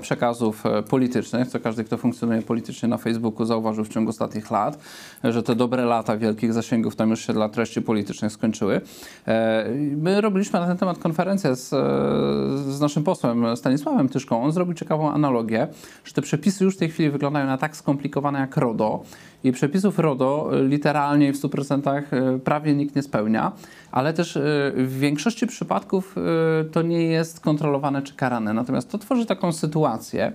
przekazów 0.00 0.66
e, 0.66 0.82
politycznych, 0.82 1.48
co 1.48 1.60
każdy, 1.60 1.84
kto 1.84 1.96
funkcjonuje 1.96 2.42
politycznie 2.42 2.88
na 2.88 2.98
Facebooku 2.98 3.46
zauważył 3.46 3.84
w 3.84 3.88
ciągu 3.88 4.10
ostatnich 4.10 4.50
lat, 4.50 4.78
e, 5.24 5.32
że 5.32 5.42
te 5.42 5.54
dobre 5.54 5.84
lata 5.84 6.16
wielkich 6.16 6.52
zasięgów 6.52 6.96
tam 6.96 7.10
już 7.10 7.26
się 7.26 7.32
dla 7.32 7.48
treści 7.48 7.82
politycznych 7.82 8.32
skończyły. 8.32 8.80
E, 9.26 9.64
my 9.96 10.20
robiliśmy 10.20 10.60
na 10.60 10.66
ten 10.66 10.76
temat 10.76 10.98
konferencję 10.98 11.56
z, 11.56 11.72
e, 11.72 12.72
z 12.72 12.80
naszym 12.80 13.04
posłem 13.04 13.56
Stanisławem 13.56 14.08
Tyszką. 14.08 14.42
On 14.42 14.52
zrobił 14.52 14.74
ciekawą 14.74 15.12
analogię, 15.12 15.68
że 16.04 16.12
te 16.12 16.22
przepisy 16.22 16.64
już 16.64 16.74
w 16.74 16.78
tej 16.78 16.88
chwili 16.88 17.10
wyglądają 17.10 17.46
na 17.46 17.58
tak 17.58 17.76
skomplikowane 17.76 18.38
jak 18.38 18.56
RODO, 18.56 19.02
i 19.44 19.52
przepisów 19.52 19.98
RODO 19.98 20.50
literalnie 20.62 21.32
w 21.32 21.36
100% 21.36 22.02
y, 22.36 22.38
prawie 22.38 22.74
nikt 22.74 22.96
nie 22.96 23.02
spełnia, 23.02 23.52
ale 23.96 24.12
też 24.12 24.36
y, 24.36 24.40
w 24.76 24.98
większości 24.98 25.46
przypadków 25.46 26.14
y, 26.60 26.70
to 26.70 26.82
nie 26.82 27.02
jest 27.02 27.40
kontrolowane 27.40 28.02
czy 28.02 28.14
karane. 28.14 28.52
Natomiast 28.52 28.90
to 28.90 28.98
tworzy 28.98 29.26
taką 29.26 29.52
sytuację, 29.52 30.32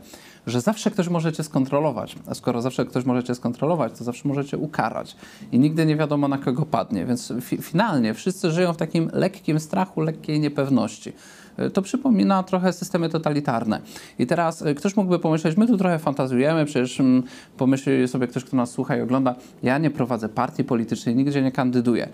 że 0.47 0.61
zawsze 0.61 0.91
ktoś 0.91 1.09
może 1.09 1.33
cię 1.33 1.43
skontrolować. 1.43 2.15
A 2.27 2.33
skoro 2.33 2.61
zawsze 2.61 2.85
ktoś 2.85 3.05
może 3.05 3.23
cię 3.23 3.35
skontrolować, 3.35 3.97
to 3.97 4.03
zawsze 4.03 4.27
możecie 4.27 4.57
ukarać. 4.57 5.15
I 5.51 5.59
nigdy 5.59 5.85
nie 5.85 5.95
wiadomo 5.95 6.27
na 6.27 6.37
kogo 6.37 6.65
padnie. 6.65 7.05
Więc 7.05 7.33
fi 7.41 7.57
finalnie 7.57 8.13
wszyscy 8.13 8.51
żyją 8.51 8.73
w 8.73 8.77
takim 8.77 9.09
lekkim 9.13 9.59
strachu, 9.59 10.01
lekkiej 10.01 10.39
niepewności. 10.39 11.13
Y, 11.59 11.69
To 11.69 11.81
przypomina 11.81 12.43
trochę 12.43 12.73
systemy 12.73 13.09
totalitarne. 13.09 13.81
I 14.19 14.27
teraz 14.27 14.61
y, 14.61 14.75
ktoś 14.75 14.95
mógłby 14.95 15.19
pomyśleć, 15.19 15.57
my 15.57 15.67
tu 15.67 15.77
trochę 15.77 15.99
fantazjujemy, 15.99 16.65
przecież 16.65 16.99
mm, 16.99 17.23
pomyśli 17.57 18.07
sobie 18.07 18.27
ktoś, 18.27 18.43
kto 18.43 18.57
nas 18.57 18.71
słucha 18.71 18.97
i 18.97 19.01
ogląda, 19.01 19.35
ja 19.63 19.77
nie 19.77 19.89
prowadzę 19.89 20.29
partii 20.29 20.63
politycznej, 20.63 21.15
nigdzie 21.15 21.41
nie 21.41 21.51
kandyduję. 21.51 22.09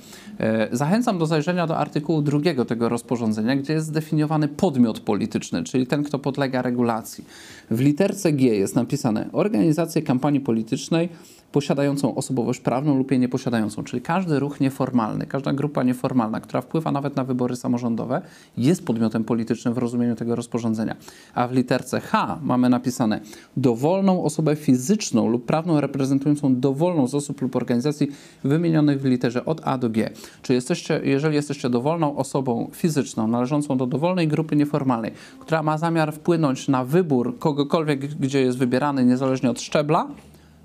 Y, 0.72 0.77
Zachęcam 0.77 1.17
do 1.17 1.25
zajrzenia 1.25 1.67
do 1.67 1.77
artykułu 1.77 2.22
drugiego 2.22 2.65
tego 2.65 2.89
rozporządzenia, 2.89 3.56
gdzie 3.56 3.74
jest 3.74 3.88
zdefiniowany 3.88 4.48
podmiot 4.48 5.00
polityczny, 5.00 5.63
czyli 5.63 5.88
ten, 5.88 6.03
kto 6.03 6.20
podlega 6.20 6.62
regulacji. 6.62 7.25
W 7.72 7.79
literce 7.79 8.32
G 8.32 8.56
jest 8.56 8.75
napisane 8.75 9.29
organizację 9.32 10.01
kampanii 10.01 10.39
politycznej 10.39 11.10
posiadającą 11.51 12.15
osobowość 12.15 12.60
prawną 12.60 12.98
lub 12.98 13.12
jej 13.12 13.20
nieposiadającą, 13.20 13.84
czyli 13.84 14.01
każdy 14.01 14.39
ruch 14.39 14.60
nieformalny, 14.60 15.25
każda 15.25 15.53
grupa 15.53 15.84
nieformalna, 15.84 16.41
która 16.41 16.62
wpływa 16.62 16.91
nawet 16.91 17.15
na 17.15 17.24
wybory 17.24 17.56
samorządowe, 17.56 18.22
jest 18.58 18.86
podmiotem 18.86 19.24
politycznym 19.24 19.37
w 19.74 19.77
rozumieniu 19.77 20.15
tego 20.15 20.36
rozporządzenia. 20.36 20.96
A 21.34 21.48
w 21.48 21.51
literce 21.51 22.00
H 22.00 22.39
mamy 22.44 22.70
napisane 22.70 23.22
dowolną 23.58 24.24
osobę 24.24 24.56
fizyczną 24.56 25.29
lub 25.29 25.46
prawną 25.46 25.82
reprezentującą 25.82 26.56
dowolną 26.56 27.08
z 27.08 27.15
osób 27.15 27.41
lub 27.41 27.56
organizacji 27.56 28.08
wymienionych 28.44 29.01
w 29.01 29.06
literze 29.06 29.46
od 29.46 29.62
A 29.63 29.77
do 29.77 29.89
G. 29.89 30.10
Czy 30.41 30.53
jesteście, 30.53 31.01
jeżeli 31.03 31.36
jesteście 31.36 31.70
dowolną 31.70 32.15
osobą 32.15 32.70
fizyczną 32.74 33.27
należącą 33.27 33.77
do 33.77 33.88
dowolnej 33.88 34.27
grupy 34.27 34.56
nieformalnej, 34.56 35.12
która 35.39 35.63
ma 35.63 35.77
zamiar 35.77 36.13
wpłynąć 36.13 36.67
na 36.67 36.86
wybór 36.86 37.39
kogokolwiek, 37.39 38.00
gdzie 38.00 38.41
jest 38.41 38.58
wybierany, 38.58 39.06
niezależnie 39.06 39.50
od 39.50 39.62
szczebla, 39.62 40.08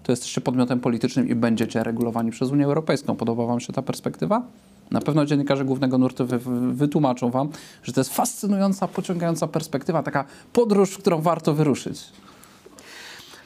to 0.02 0.12
jesteście 0.12 0.40
podmiotem 0.40 0.80
politycznym 0.80 1.28
i 1.28 1.34
będziecie 1.34 1.84
regulowani 1.84 2.30
przez 2.30 2.50
Unię 2.50 2.64
Europejską. 2.64 3.16
Podoba 3.16 3.46
Wam 3.46 3.60
się 3.60 3.72
ta 3.72 3.82
perspektywa? 3.82 4.42
Na 4.92 5.00
pewno 5.00 5.26
dziennikarze 5.26 5.64
głównego 5.64 5.98
nurtu 5.98 6.26
wy, 6.26 6.38
wy, 6.38 6.72
wytłumaczą 6.72 7.30
wam, 7.30 7.48
że 7.82 7.92
to 7.92 8.00
jest 8.00 8.14
fascynująca, 8.14 8.88
pociągająca 8.88 9.46
perspektywa, 9.46 10.02
taka 10.02 10.24
podróż, 10.52 10.90
w 10.90 10.98
którą 10.98 11.20
warto 11.20 11.54
wyruszyć. 11.54 12.02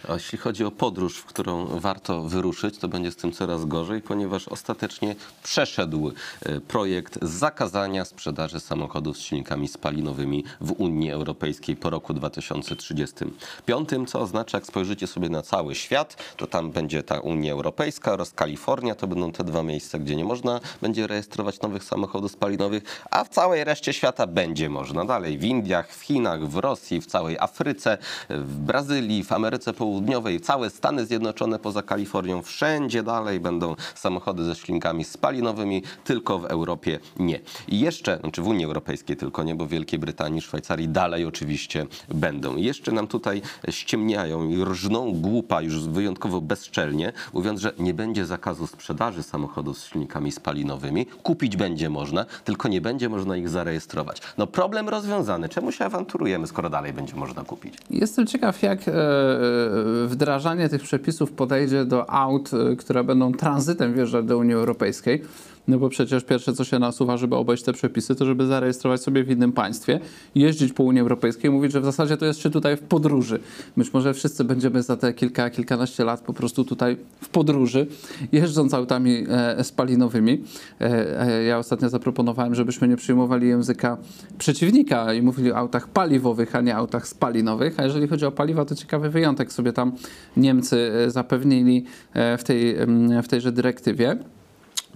A 0.08 0.14
jeśli 0.14 0.38
chodzi 0.38 0.64
o 0.64 0.70
podróż, 0.70 1.18
w 1.18 1.24
którą 1.24 1.66
warto 1.80 2.22
wyruszyć, 2.22 2.78
to 2.78 2.88
będzie 2.88 3.12
z 3.12 3.16
tym 3.16 3.32
coraz 3.32 3.64
gorzej, 3.64 4.02
ponieważ 4.02 4.48
ostatecznie 4.48 5.14
przeszedł 5.42 6.12
e, 6.42 6.60
projekt 6.60 7.18
zakazania 7.22 8.04
sprzedaży 8.04 8.60
samochodów 8.60 9.16
z 9.16 9.20
silnikami 9.20 9.68
spalinowymi 9.68 10.44
w 10.60 10.72
Unii 10.72 11.10
Europejskiej 11.10 11.76
po 11.76 11.90
roku 11.90 12.14
2035, 12.14 13.88
co 14.06 14.20
oznacza, 14.20 14.58
jak 14.58 14.66
spojrzycie 14.66 15.06
sobie 15.06 15.28
na 15.28 15.42
cały 15.42 15.74
świat, 15.74 16.16
to 16.36 16.46
tam 16.46 16.70
będzie 16.70 17.02
ta 17.02 17.20
Unia 17.20 17.52
Europejska 17.52 18.12
oraz 18.12 18.30
Kalifornia, 18.32 18.94
to 18.94 19.06
będą 19.06 19.32
te 19.32 19.44
dwa 19.44 19.62
miejsca, 19.62 19.98
gdzie 19.98 20.16
nie 20.16 20.24
można 20.24 20.60
będzie 20.82 21.06
rejestrować 21.06 21.60
nowych 21.60 21.84
samochodów 21.84 22.32
spalinowych, 22.32 23.02
a 23.10 23.24
w 23.24 23.28
całej 23.28 23.64
reszcie 23.64 23.92
świata 23.92 24.26
będzie 24.26 24.70
można. 24.70 25.04
Dalej 25.04 25.38
w 25.38 25.44
Indiach, 25.44 25.92
w 25.92 26.00
Chinach, 26.00 26.48
w 26.48 26.56
Rosji, 26.56 27.00
w 27.00 27.06
całej 27.06 27.38
Afryce, 27.38 27.98
w 28.30 28.56
Brazylii, 28.56 29.24
w 29.24 29.32
Ameryce 29.32 29.72
Południowej, 29.72 29.95
całe 30.42 30.70
Stany 30.70 31.06
Zjednoczone 31.06 31.58
poza 31.58 31.82
Kalifornią, 31.82 32.42
wszędzie 32.42 33.02
dalej 33.02 33.40
będą 33.40 33.74
samochody 33.94 34.44
ze 34.44 34.54
silnikami 34.54 35.04
spalinowymi, 35.04 35.82
tylko 36.04 36.38
w 36.38 36.44
Europie 36.44 36.98
nie. 37.18 37.40
I 37.68 37.80
jeszcze, 37.80 38.18
znaczy 38.20 38.42
w 38.42 38.46
Unii 38.46 38.64
Europejskiej 38.64 39.16
tylko 39.16 39.42
nie, 39.42 39.54
bo 39.54 39.66
w 39.66 39.68
Wielkiej 39.68 39.98
Brytanii, 39.98 40.40
Szwajcarii 40.40 40.88
dalej 40.88 41.24
oczywiście 41.24 41.86
będą. 42.08 42.56
I 42.56 42.64
jeszcze 42.64 42.92
nam 42.92 43.06
tutaj 43.06 43.42
ściemniają 43.70 44.48
i 44.48 44.64
rżną 44.64 45.12
głupa 45.12 45.62
już 45.62 45.88
wyjątkowo 45.88 46.40
bezczelnie, 46.40 47.12
mówiąc, 47.32 47.60
że 47.60 47.72
nie 47.78 47.94
będzie 47.94 48.26
zakazu 48.26 48.66
sprzedaży 48.66 49.22
samochodów 49.22 49.78
z 49.78 49.86
silnikami 49.86 50.32
spalinowymi, 50.32 51.06
kupić 51.06 51.56
będzie 51.56 51.90
można, 51.90 52.24
tylko 52.44 52.68
nie 52.68 52.80
będzie 52.80 53.08
można 53.08 53.36
ich 53.36 53.48
zarejestrować. 53.48 54.22
No 54.38 54.46
problem 54.46 54.88
rozwiązany. 54.88 55.48
Czemu 55.48 55.72
się 55.72 55.84
awanturujemy, 55.84 56.46
skoro 56.46 56.70
dalej 56.70 56.92
będzie 56.92 57.16
można 57.16 57.44
kupić? 57.44 57.74
Jestem 57.90 58.26
ciekaw, 58.26 58.62
jak 58.62 58.88
e, 58.88 58.92
e, 58.92 59.75
wdrażanie 60.06 60.68
tych 60.68 60.82
przepisów 60.82 61.32
podejdzie 61.32 61.84
do 61.84 62.10
aut, 62.10 62.50
e, 62.54 62.76
które 62.76 63.04
będą 63.04 63.32
tranzytem 63.32 63.94
wjeżdżać 63.94 64.24
do 64.24 64.38
Unii 64.38 64.54
Europejskiej. 64.54 65.22
No 65.68 65.78
bo 65.78 65.88
przecież 65.88 66.24
pierwsze, 66.24 66.52
co 66.52 66.64
się 66.64 66.78
nasuwa, 66.78 67.16
żeby 67.16 67.36
obejść 67.36 67.62
te 67.62 67.72
przepisy, 67.72 68.14
to 68.14 68.24
żeby 68.24 68.46
zarejestrować 68.46 69.00
sobie 69.02 69.24
w 69.24 69.30
innym 69.30 69.52
państwie, 69.52 70.00
jeździć 70.34 70.72
po 70.72 70.82
Unii 70.82 71.00
Europejskiej 71.00 71.50
mówić, 71.50 71.72
że 71.72 71.80
w 71.80 71.84
zasadzie 71.84 72.16
to 72.16 72.26
jest 72.26 72.40
się 72.40 72.50
tutaj 72.50 72.76
w 72.76 72.80
podróży. 72.80 73.40
Być 73.76 73.92
może 73.92 74.14
wszyscy 74.14 74.44
będziemy 74.44 74.82
za 74.82 74.96
te 74.96 75.12
kilka, 75.12 75.50
kilkanaście 75.50 76.04
lat 76.04 76.20
po 76.20 76.32
prostu 76.32 76.64
tutaj 76.64 76.96
w 77.20 77.28
podróży, 77.28 77.86
jeżdżąc 78.32 78.74
autami 78.74 79.24
e, 79.28 79.64
spalinowymi. 79.64 80.44
E, 80.80 81.20
e, 81.20 81.44
ja 81.44 81.58
ostatnio 81.58 81.88
zaproponowałem, 81.88 82.54
żebyśmy 82.54 82.88
nie 82.88 82.96
przyjmowali 82.96 83.48
języka 83.48 83.96
przeciwnika 84.38 85.14
i 85.14 85.22
mówili 85.22 85.52
o 85.52 85.56
autach 85.56 85.88
paliwowych, 85.88 86.56
a 86.56 86.60
nie 86.60 86.76
autach 86.76 87.08
spalinowych. 87.08 87.80
A 87.80 87.84
jeżeli 87.84 88.08
chodzi 88.08 88.26
o 88.26 88.32
paliwa, 88.32 88.64
to 88.64 88.74
ciekawy 88.74 89.10
wyjątek 89.10 89.52
sobie 89.52 89.72
tam 89.72 89.92
Niemcy 90.36 90.92
zapewnili 91.08 91.84
w, 92.14 92.42
tej, 92.44 92.76
em, 92.76 93.22
w 93.22 93.28
tejże 93.28 93.52
dyrektywie. 93.52 94.16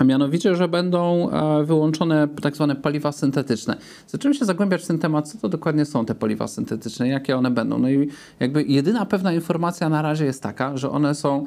A 0.00 0.04
mianowicie, 0.04 0.56
że 0.56 0.68
będą 0.68 1.30
e, 1.30 1.64
wyłączone 1.64 2.28
tak 2.42 2.54
zwane 2.56 2.76
paliwa 2.76 3.12
syntetyczne. 3.12 3.76
Zacząłem 4.06 4.34
się 4.34 4.44
zagłębiać 4.44 4.82
w 4.82 4.86
ten 4.86 4.98
temat, 4.98 5.28
co 5.28 5.38
to 5.38 5.48
dokładnie 5.48 5.84
są 5.84 6.04
te 6.04 6.14
paliwa 6.14 6.48
syntetyczne, 6.48 7.08
jakie 7.08 7.36
one 7.36 7.50
będą. 7.50 7.78
No 7.78 7.90
i 7.90 8.08
jakby 8.40 8.62
jedyna 8.62 9.06
pewna 9.06 9.32
informacja 9.32 9.88
na 9.88 10.02
razie 10.02 10.24
jest 10.24 10.42
taka, 10.42 10.76
że 10.76 10.90
one 10.90 11.14
są 11.14 11.44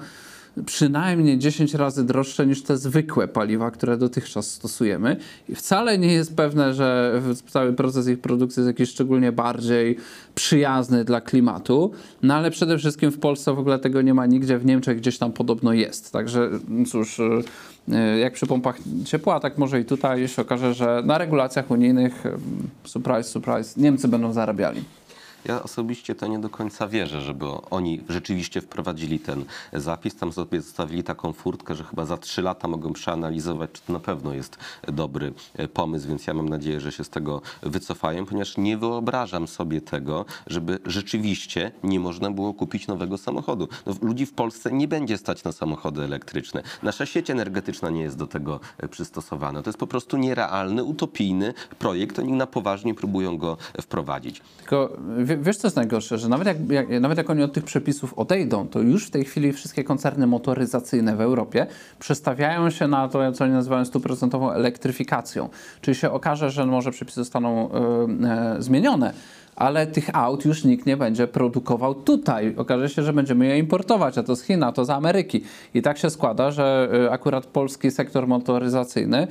przynajmniej 0.65 1.39
10 1.39 1.74
razy 1.74 2.03
droższe 2.03 2.48
niż 2.48 2.63
te 2.63 2.77
zwykłe 2.77 3.27
paliwa, 3.27 3.72
które 3.72 3.98
dotychczas 3.98 4.51
stosujemy. 4.51 5.17
I 5.50 5.55
wcale 5.55 5.98
nie 5.98 6.13
jest 6.13 6.36
pewne, 6.36 6.74
że 6.74 7.22
cały 7.48 7.74
proces 7.74 8.07
ich 8.07 8.19
produkcji 8.19 8.60
jest 8.62 8.67
jakiś 8.67 8.89
szczególnie 8.89 9.31
bardziej 9.31 9.98
przyjazny 10.36 11.03
dla 11.05 11.22
klimatu, 11.22 11.91
no 12.24 12.36
ale 12.36 12.51
przede 12.51 12.77
wszystkim 12.77 13.12
w 13.12 13.19
Polsce 13.19 13.53
w 13.55 13.60
ogóle 13.60 13.79
tego 13.79 14.01
nie 14.01 14.13
ma 14.13 14.25
nigdzie, 14.25 14.57
w 14.57 14.65
Niemczech 14.65 14.98
gdzieś 14.98 15.17
tam 15.17 15.31
podobno 15.31 15.74
jest. 15.74 16.12
Także 16.12 16.50
cóż, 16.88 17.19
y, 17.19 17.43
jak 18.22 18.34
przy 18.34 18.48
pompach 18.48 18.78
ciepła, 19.06 19.40
tak 19.40 19.58
może 19.58 19.80
i 19.80 19.86
tutaj 19.86 20.28
się 20.28 20.42
okaże, 20.42 20.74
że 20.74 21.02
na 21.06 21.18
regulacjach 21.18 21.72
unijnych, 21.72 22.25
y, 22.25 22.32
surprise, 22.84 23.24
surprise, 23.24 23.82
Niemcy 23.82 24.08
będą 24.08 24.34
zarabiali. 24.34 24.84
Ja 25.45 25.63
osobiście 25.63 26.15
to 26.15 26.27
nie 26.27 26.39
do 26.39 26.50
końca 26.50 26.88
wierzę, 26.88 27.21
żeby 27.21 27.45
oni 27.69 28.01
rzeczywiście 28.09 28.62
wprowadzili 28.62 29.19
ten 29.19 29.45
zapis. 29.73 30.15
Tam 30.15 30.31
sobie 30.31 30.62
zostawili 30.62 31.03
taką 31.03 31.33
furtkę, 31.33 31.75
że 31.75 31.83
chyba 31.83 32.05
za 32.05 32.17
trzy 32.17 32.41
lata 32.41 32.67
mogą 32.67 32.93
przeanalizować, 32.93 33.71
czy 33.71 33.81
to 33.81 33.93
na 33.93 34.00
pewno 34.00 34.33
jest 34.33 34.57
dobry 34.88 35.33
e, 35.55 35.67
pomysł, 35.67 36.08
więc 36.08 36.27
ja 36.27 36.34
mam 36.34 36.49
nadzieję, 36.49 36.79
że 36.79 36.91
się 36.91 37.03
z 37.03 37.10
tego 37.10 37.41
wycofają, 37.62 38.25
ponieważ 38.25 38.58
nie 38.58 38.77
wyobrażam 38.77 39.47
sobie 39.47 39.82
tego, 39.82 40.25
żeby 40.47 40.79
rzeczywiście 40.86 41.71
nie 41.84 41.99
można 41.99 42.32
było 42.32 42.53
kupić 42.53 42.88
nowego 42.88 43.17
samochodu. 43.17 43.67
No, 43.86 43.93
ludzi 44.01 44.25
w 44.25 44.34
Polsce 44.34 44.71
nie 44.71 44.88
będzie 44.88 45.17
stać 45.17 45.43
na 45.43 45.51
samochody 45.51 46.01
elektryczne. 46.03 46.63
Nasza 46.84 47.06
sieć 47.06 47.29
energetyczna 47.29 47.89
nie 47.89 48.01
jest 48.01 48.17
do 48.17 48.27
tego 48.27 48.60
e, 48.77 48.88
przystosowana. 48.88 49.62
To 49.62 49.69
jest 49.69 49.79
po 49.79 49.88
prostu 49.88 50.17
nierealny, 50.17 50.84
utopijny 50.84 51.53
projekt. 51.79 52.19
Oni 52.19 52.34
na 52.34 52.47
poważnie 52.47 52.95
próbują 52.95 53.38
go 53.38 53.58
wprowadzić. 53.82 54.41
Tylko 54.58 54.97
wiesz, 55.41 55.58
co 55.58 55.67
jest 55.67 55.78
najgorsze, 55.78 56.17
że 56.17 56.30
nawet 56.30 56.48
jak, 56.48 56.69
jak, 56.69 57.02
nawet 57.02 57.17
jak 57.17 57.30
oni 57.30 57.43
od 57.43 57.54
tych 57.54 57.63
przepisów 57.63 58.13
odejdą, 58.13 58.67
to 58.67 58.80
już 58.80 59.08
w 59.08 59.10
tej 59.10 59.26
chwili 59.26 59.54
wszystkie 59.54 59.84
koncerny 59.84 60.28
motoryzacyjne 60.28 61.15
w 61.15 61.22
Europie 61.22 61.67
przestawiają 62.00 62.69
się 62.69 62.88
na 62.88 63.08
to, 63.08 63.32
co 63.32 63.43
oni 63.43 63.54
nazywają 63.54 63.86
stuprocentową 63.86 64.52
elektryfikacją. 64.52 65.50
Czyli 65.82 65.96
się 65.96 66.12
okaże, 66.12 66.52
że 66.52 66.65
może 66.65 66.91
przepisy 66.91 67.15
zostaną 67.15 67.69
e, 67.72 68.58
e, 68.58 68.62
zmienione, 68.62 69.13
ale 69.56 69.88
tych 69.88 70.15
aut 70.15 70.46
już 70.46 70.63
nikt 70.63 70.86
nie 70.86 70.98
będzie 70.98 71.28
produkował 71.28 71.96
tutaj. 71.96 72.54
Okaże 72.58 72.89
się, 72.89 73.04
że 73.04 73.13
będziemy 73.13 73.46
je 73.46 73.58
importować, 73.58 74.17
a 74.17 74.24
to 74.24 74.36
z 74.36 74.43
Chin, 74.43 74.63
a 74.63 74.72
to 74.72 74.86
z 74.86 74.89
Ameryki. 74.89 75.43
I 75.74 75.82
tak 75.82 75.98
się 75.98 76.10
składa, 76.10 76.52
że 76.52 76.89
e, 77.06 77.12
akurat 77.12 77.46
polski 77.46 77.91
sektor 77.91 78.28
motoryzacyjny 78.28 79.28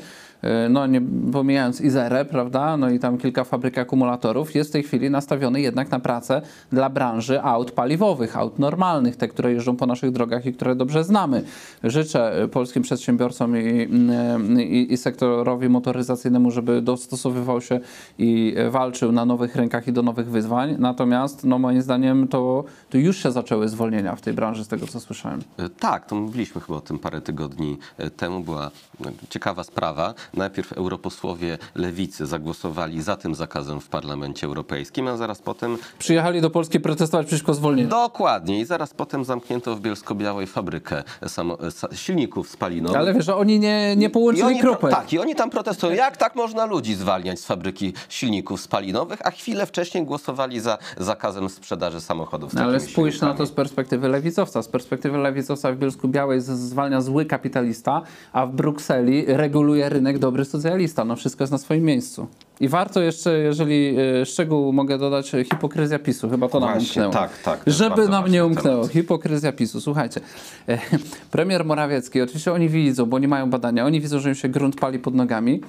no 0.71 0.87
nie 0.87 1.03
pomijając 1.33 1.81
Izerę, 1.81 2.25
prawda, 2.25 2.77
no 2.77 2.91
i 2.91 2.99
tam 2.99 3.19
kilka 3.19 3.45
fabryk 3.45 3.79
akumulatorów, 3.79 4.55
jest 4.55 4.71
w 4.71 4.73
tej 4.73 4.83
chwili 4.83 5.11
nastawiony 5.11 5.61
jednak 5.61 5.91
na 5.91 6.01
pracę 6.01 6.43
dla 6.73 6.91
branży 6.91 7.43
aut 7.43 7.71
paliwowych, 7.71 8.37
aut 8.37 8.59
normalnych, 8.59 9.17
te, 9.17 9.29
które 9.29 9.53
jeżdżą 9.53 9.77
po 9.77 9.87
naszych 9.87 10.11
drogach 10.11 10.47
i 10.47 10.53
które 10.53 10.75
dobrze 10.75 11.05
znamy. 11.05 11.45
Życzę 11.85 12.43
e, 12.43 12.49
polskim 12.49 12.83
przedsiębiorcom 12.83 13.57
i, 13.57 13.83
mm, 13.83 14.61
i, 14.61 14.93
i 14.93 14.97
sektorowi 14.97 15.69
motoryzacyjnemu, 15.69 16.51
żeby 16.51 16.83
dostosowywał 16.83 17.61
się 17.61 17.81
i 18.19 18.55
walczył 18.71 19.13
na 19.13 19.25
nowych 19.25 19.57
rynkach 19.57 19.89
i 19.89 19.93
do 19.93 20.03
nowych 20.03 20.31
wyzwań, 20.31 20.77
natomiast 20.79 21.45
no 21.45 21.59
moim 21.59 21.83
zdaniem 21.83 22.29
to, 22.29 22.65
to 22.91 22.99
już 22.99 23.23
się 23.23 23.33
zaczęły 23.33 23.69
zwolnienia 23.69 24.17
w 24.17 24.21
tej 24.21 24.35
branży, 24.35 24.65
z 24.65 24.69
tego 24.69 24.87
co 24.87 25.01
słyszałem. 25.01 25.41
Tak, 25.79 26.07
to 26.07 26.15
mówiliśmy 26.15 26.61
chyba 26.61 26.79
o 26.79 26.81
tym 26.81 26.99
parę 26.99 27.21
tygodni 27.21 27.79
temu. 28.17 28.41
Była 28.41 28.71
no, 29.01 29.11
ciekawa 29.29 29.65
sprawa. 29.65 30.15
Najpierw 30.35 30.73
europosłowie 30.73 31.59
lewicy 31.75 32.27
zagłosowali 32.27 33.03
za 33.03 33.17
tym 33.17 33.35
zakazem 33.35 33.81
w 33.81 33.89
Parlamencie 33.89 34.47
Europejskim, 34.47 35.09
a 35.09 35.17
zaraz 35.17 35.43
potem 35.43 35.79
Przyjechali 35.99 36.41
do 36.41 36.51
Polski 36.51 36.81
protestować 36.81 37.27
przeciwko 37.27 37.55
zwolnieniu. 37.55 37.89
Dokładnie. 37.89 38.61
I 38.61 38.65
zaraz 38.65 38.95
potem 38.95 39.25
zamknięto 39.25 39.77
w 39.77 39.81
Bielsko-Białej 39.81 40.47
fabrykę 40.47 41.03
samo, 41.27 41.57
sa, 41.71 41.89
silników 41.95 42.49
spalinowych. 42.49 42.97
Ale 42.97 43.15
wiesz, 43.15 43.25
że 43.25 43.37
oni 43.37 43.61
nie, 43.61 43.97
nie 43.97 44.11
połączyli 44.11 44.47
oni, 44.47 44.61
kropek. 44.61 44.91
tak, 44.91 45.13
i 45.13 45.19
oni 45.19 45.35
tam 45.35 45.51
protestują. 45.51 45.93
Jak 45.93 46.17
tak 46.17 46.37
można 46.37 46.67
ludzi 46.67 46.95
zwalniać 46.95 47.41
z 47.41 47.47
fabryki 47.47 47.93
silników 48.09 48.61
spalinowych, 48.61 49.27
a 49.27 49.31
chwilę 49.31 49.67
wcześniej 49.67 50.05
głosowali 50.05 50.61
za 50.61 50.79
zakazem 50.99 51.49
sprzedaży 51.49 52.01
samochodów. 52.01 52.51
z 52.51 52.55
No, 52.55 52.63
ale 52.63 52.81
spójrz 52.81 53.15
na 53.15 53.19
silnikami. 53.21 53.39
to 53.39 53.47
z 53.47 53.53
perspektywy 53.53 54.09
lewicowca. 54.09 54.63
Z 54.63 54.69
perspektywy 54.69 55.19
lewicowca 55.19 55.73
w 55.73 55.77
Bielsku 55.77 56.09
Białej 56.09 56.41
zwalnia 56.41 57.01
zły 57.01 57.25
kapitalista, 57.25 58.03
a 58.33 58.47
w 58.47 58.53
Brukseli 58.53 59.25
reguluje 59.27 59.89
rynek 59.89 60.19
dobry 60.23 60.45
socjalista. 60.45 61.05
No 61.05 61.17
wszystko 61.17 61.43
jest 61.43 61.53
na 61.53 61.59
swoim 61.59 61.85
miejscu. 61.85 62.27
I 62.61 62.69
warto 62.69 63.01
jeszcze, 63.01 63.39
jeżeli 63.39 63.97
e, 64.21 64.27
szczegół 64.27 64.73
mogę 64.73 64.99
dodać, 64.99 65.35
e, 65.35 65.45
hipokryzja 65.45 65.99
PiSu. 65.99 66.31
Chyba 66.31 66.49
to 66.49 66.61
nam 66.61 66.73
Właśnie, 66.73 67.07
umknęło. 67.07 67.13
tak, 67.13 67.43
tak, 67.43 67.61
Żeby 67.67 68.09
nam 68.09 68.25
nie 68.25 68.39
temat. 68.39 68.51
umknęło. 68.57 68.89
Hipokryzja 68.89 69.53
PiSu. 69.53 69.81
Słuchajcie, 69.81 70.21
e, 70.69 70.79
premier 71.37 71.65
Morawiecki, 71.65 72.21
oczywiście 72.23 72.53
oni 72.53 72.69
widzą, 72.69 73.07
bo 73.07 73.19
nie 73.19 73.29
mają 73.29 73.51
badania, 73.51 73.85
oni 73.87 74.01
widzą, 74.01 74.21
że 74.21 74.29
im 74.29 74.35
się 74.35 74.49
grunt 74.49 74.77
pali 74.77 74.99
pod 74.99 75.15
nogami 75.15 75.61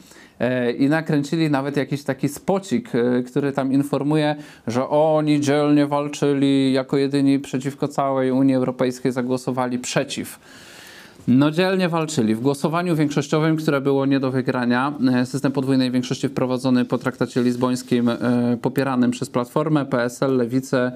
i 0.77 0.89
nakręcili 0.89 1.49
nawet 1.49 1.77
jakiś 1.77 2.03
taki 2.03 2.29
spocik, 2.29 2.89
który 3.27 3.51
tam 3.51 3.73
informuje, 3.73 4.35
że 4.67 4.89
oni 4.89 5.39
dzielnie 5.41 5.87
walczyli 5.87 6.73
jako 6.73 6.97
jedyni 6.97 7.39
przeciwko 7.39 7.87
całej 7.87 8.31
Unii 8.31 8.55
Europejskiej, 8.55 9.11
zagłosowali 9.11 9.79
przeciw. 9.79 10.39
No 11.27 11.51
dzielnie 11.51 11.89
walczyli. 11.89 12.35
W 12.35 12.41
głosowaniu 12.41 12.95
większościowym, 12.95 13.57
które 13.57 13.81
było 13.81 14.05
nie 14.05 14.19
do 14.19 14.31
wygrania, 14.31 14.93
e, 15.13 15.25
system 15.25 15.51
podwójnej 15.51 15.91
większości 15.91 16.29
wprowadzony 16.29 16.85
po 16.85 16.97
traktacie 16.97 17.43
lizbońskim, 17.43 18.09
e, 18.09 18.17
popieranym 18.61 19.11
przez 19.11 19.29
Platformę, 19.29 19.85
PSL, 19.85 20.37
Lewicę, 20.37 20.91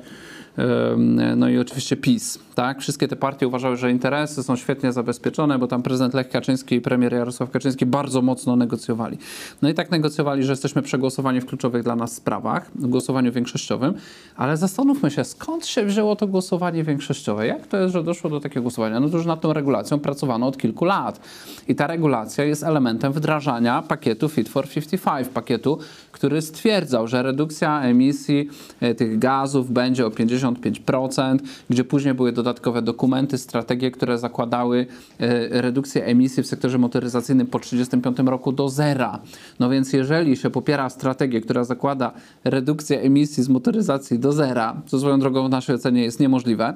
no 1.35 1.49
i 1.49 1.57
oczywiście 1.57 1.97
PiS. 1.97 2.39
Tak? 2.55 2.81
Wszystkie 2.81 3.07
te 3.07 3.15
partie 3.15 3.47
uważały, 3.47 3.77
że 3.77 3.91
interesy 3.91 4.43
są 4.43 4.55
świetnie 4.55 4.91
zabezpieczone, 4.91 5.59
bo 5.59 5.67
tam 5.67 5.83
prezydent 5.83 6.13
Lech 6.13 6.29
Kaczyński 6.29 6.75
i 6.75 6.81
premier 6.81 7.13
Jarosław 7.13 7.51
Kaczyński 7.51 7.85
bardzo 7.85 8.21
mocno 8.21 8.55
negocjowali. 8.55 9.17
No 9.61 9.69
i 9.69 9.73
tak 9.73 9.91
negocjowali, 9.91 10.43
że 10.43 10.51
jesteśmy 10.51 10.81
przegłosowani 10.81 11.41
w 11.41 11.45
kluczowych 11.45 11.83
dla 11.83 11.95
nas 11.95 12.15
sprawach, 12.15 12.71
w 12.75 12.87
głosowaniu 12.87 13.31
większościowym, 13.31 13.93
ale 14.35 14.57
zastanówmy 14.57 15.11
się, 15.11 15.23
skąd 15.23 15.65
się 15.65 15.85
wzięło 15.85 16.15
to 16.15 16.27
głosowanie 16.27 16.83
większościowe? 16.83 17.47
Jak 17.47 17.67
to 17.67 17.77
jest, 17.77 17.93
że 17.93 18.03
doszło 18.03 18.29
do 18.29 18.39
takiego 18.39 18.61
głosowania? 18.61 18.99
No 18.99 19.09
to 19.09 19.17
już 19.17 19.25
nad 19.25 19.41
tą 19.41 19.53
regulacją 19.53 19.99
pracowano 19.99 20.47
od 20.47 20.57
kilku 20.57 20.85
lat. 20.85 21.19
I 21.67 21.75
ta 21.75 21.87
regulacja 21.87 22.43
jest 22.43 22.63
elementem 22.63 23.13
wdrażania 23.13 23.81
pakietu 23.81 24.29
Fit 24.29 24.49
for 24.49 24.69
55, 24.69 25.27
pakietu, 25.27 25.79
który 26.17 26.41
stwierdzał, 26.41 27.07
że 27.07 27.23
redukcja 27.23 27.81
emisji 27.81 28.49
e, 28.79 28.95
tych 28.95 29.19
gazów 29.19 29.71
będzie 29.71 30.05
o 30.05 30.09
55%, 30.09 31.39
gdzie 31.69 31.83
później 31.83 32.13
były 32.13 32.31
dodatkowe 32.31 32.81
dokumenty, 32.81 33.37
strategie, 33.37 33.91
które 33.91 34.17
zakładały 34.17 34.85
e, 35.19 35.61
redukcję 35.61 36.05
emisji 36.05 36.43
w 36.43 36.47
sektorze 36.47 36.77
motoryzacyjnym 36.77 37.47
po 37.47 37.59
1935 37.59 38.29
roku 38.29 38.51
do 38.51 38.69
zera. 38.69 39.19
No 39.59 39.69
więc 39.69 39.93
jeżeli 39.93 40.37
się 40.37 40.49
popiera 40.49 40.89
strategię, 40.89 41.41
która 41.41 41.63
zakłada 41.63 42.11
redukcję 42.43 43.01
emisji 43.01 43.43
z 43.43 43.49
motoryzacji 43.49 44.19
do 44.19 44.33
zera, 44.33 44.81
co 44.85 44.99
swoją 44.99 45.19
drogą 45.19 45.47
w 45.47 45.49
naszej 45.49 45.75
ocenie 45.75 46.03
jest 46.03 46.19
niemożliwe, 46.19 46.73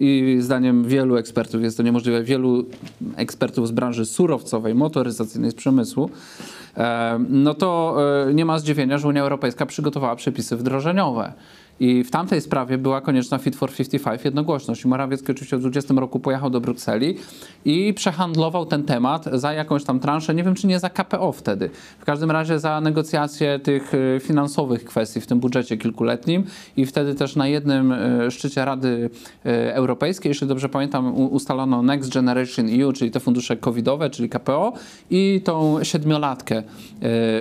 i 0.00 0.36
zdaniem 0.40 0.84
wielu 0.84 1.16
ekspertów 1.16 1.62
jest 1.62 1.76
to 1.76 1.82
niemożliwe, 1.82 2.22
wielu 2.22 2.66
ekspertów 3.16 3.68
z 3.68 3.70
branży 3.70 4.06
surowcowej, 4.06 4.74
motoryzacyjnej, 4.74 5.50
z 5.50 5.54
przemysłu, 5.54 6.10
no 7.28 7.54
to 7.54 7.96
e, 8.28 8.34
nie 8.34 8.44
ma 8.44 8.58
zdziwienia, 8.58 8.98
że 8.98 9.08
Unia 9.08 9.22
Europejska 9.22 9.66
przygotowała 9.66 10.16
przepisy 10.16 10.56
wdrożeniowe. 10.56 11.32
I 11.80 12.04
w 12.04 12.10
tamtej 12.10 12.40
sprawie 12.40 12.78
była 12.78 13.00
konieczna 13.00 13.38
Fit 13.38 13.56
for 13.56 13.72
55 13.72 14.24
jednogłośność. 14.24 14.84
I 14.84 14.88
Morawiecki 14.88 15.32
oczywiście 15.32 15.56
w 15.56 15.60
20 15.60 15.94
roku 15.94 16.20
pojechał 16.20 16.50
do 16.50 16.60
Brukseli 16.60 17.16
i 17.64 17.94
przehandlował 17.94 18.66
ten 18.66 18.84
temat 18.84 19.24
za 19.32 19.52
jakąś 19.52 19.84
tam 19.84 20.00
transzę, 20.00 20.34
nie 20.34 20.44
wiem 20.44 20.54
czy 20.54 20.66
nie 20.66 20.78
za 20.78 20.90
KPO 20.90 21.32
wtedy. 21.32 21.70
W 21.98 22.04
każdym 22.04 22.30
razie 22.30 22.58
za 22.58 22.80
negocjacje 22.80 23.58
tych 23.58 23.94
y, 23.94 24.20
finansowych 24.20 24.84
kwestii 24.84 25.20
w 25.20 25.26
tym 25.26 25.40
budżecie 25.40 25.76
kilkuletnim 25.76 26.44
i 26.76 26.86
wtedy 26.86 27.14
też 27.14 27.36
na 27.36 27.48
jednym 27.48 27.92
y, 27.92 28.30
szczycie 28.30 28.64
Rady 28.64 29.10
y, 29.46 29.74
Europejskiej, 29.74 30.30
jeśli 30.30 30.46
dobrze 30.46 30.68
pamiętam, 30.68 31.14
ustalono 31.14 31.82
Next 31.82 32.14
Generation 32.14 32.66
EU, 32.80 32.92
czyli 32.92 33.10
te 33.10 33.20
fundusze 33.20 33.56
covidowe, 33.56 34.10
czyli 34.10 34.28
KPO 34.28 34.72
i 35.10 35.40
tą 35.44 35.84
siedmiolatkę 35.84 36.62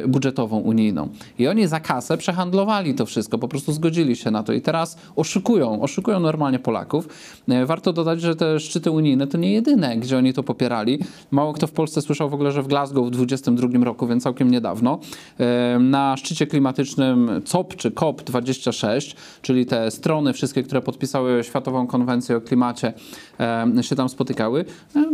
budżetową 0.08 0.60
unijną. 0.60 1.10
I 1.40 1.48
oni 1.48 1.68
za 1.68 1.80
kasę 1.80 2.18
przehandlowali 2.18 2.96
to 2.96 3.06
wszystko, 3.06 3.38
po 3.38 3.48
prostu 3.48 3.72
zgodzili 3.72 4.16
się 4.16 4.27
się 4.28 4.32
na 4.32 4.44
to 4.44 4.54
i 4.54 4.62
teraz 4.62 4.98
oszukują, 5.16 5.82
oszukują 5.82 6.20
normalnie 6.20 6.60
Polaków. 6.60 7.08
E, 7.48 7.66
warto 7.66 7.94
dodać, 7.94 8.22
że 8.22 8.36
te 8.36 8.60
szczyty 8.60 8.92
unijne 8.92 9.28
to 9.28 9.38
nie 9.38 9.52
jedyne, 9.52 9.98
gdzie 9.98 10.18
oni 10.18 10.34
to 10.34 10.44
popierali. 10.44 11.00
Mało 11.32 11.54
kto 11.54 11.68
w 11.68 11.72
Polsce 11.72 12.02
słyszał 12.02 12.30
w 12.30 12.34
ogóle, 12.34 12.52
że 12.52 12.64
w 12.64 12.68
Glasgow 12.68 13.08
w 13.08 13.12
2022 13.12 13.84
roku, 13.86 14.08
więc 14.08 14.24
całkiem 14.24 14.52
niedawno, 14.52 15.00
e, 15.40 15.80
na 15.80 16.18
szczycie 16.18 16.48
klimatycznym 16.48 17.42
COP 17.46 17.76
czy 17.76 17.92
COP26, 17.92 19.16
czyli 19.42 19.66
te 19.66 19.92
strony 19.92 20.34
wszystkie, 20.34 20.64
które 20.64 20.82
podpisały 20.82 21.44
Światową 21.44 21.88
Konwencję 21.88 22.38
o 22.38 22.42
Klimacie, 22.42 22.94
e, 23.40 23.84
się 23.84 23.96
tam 23.96 24.10
spotykały, 24.10 24.66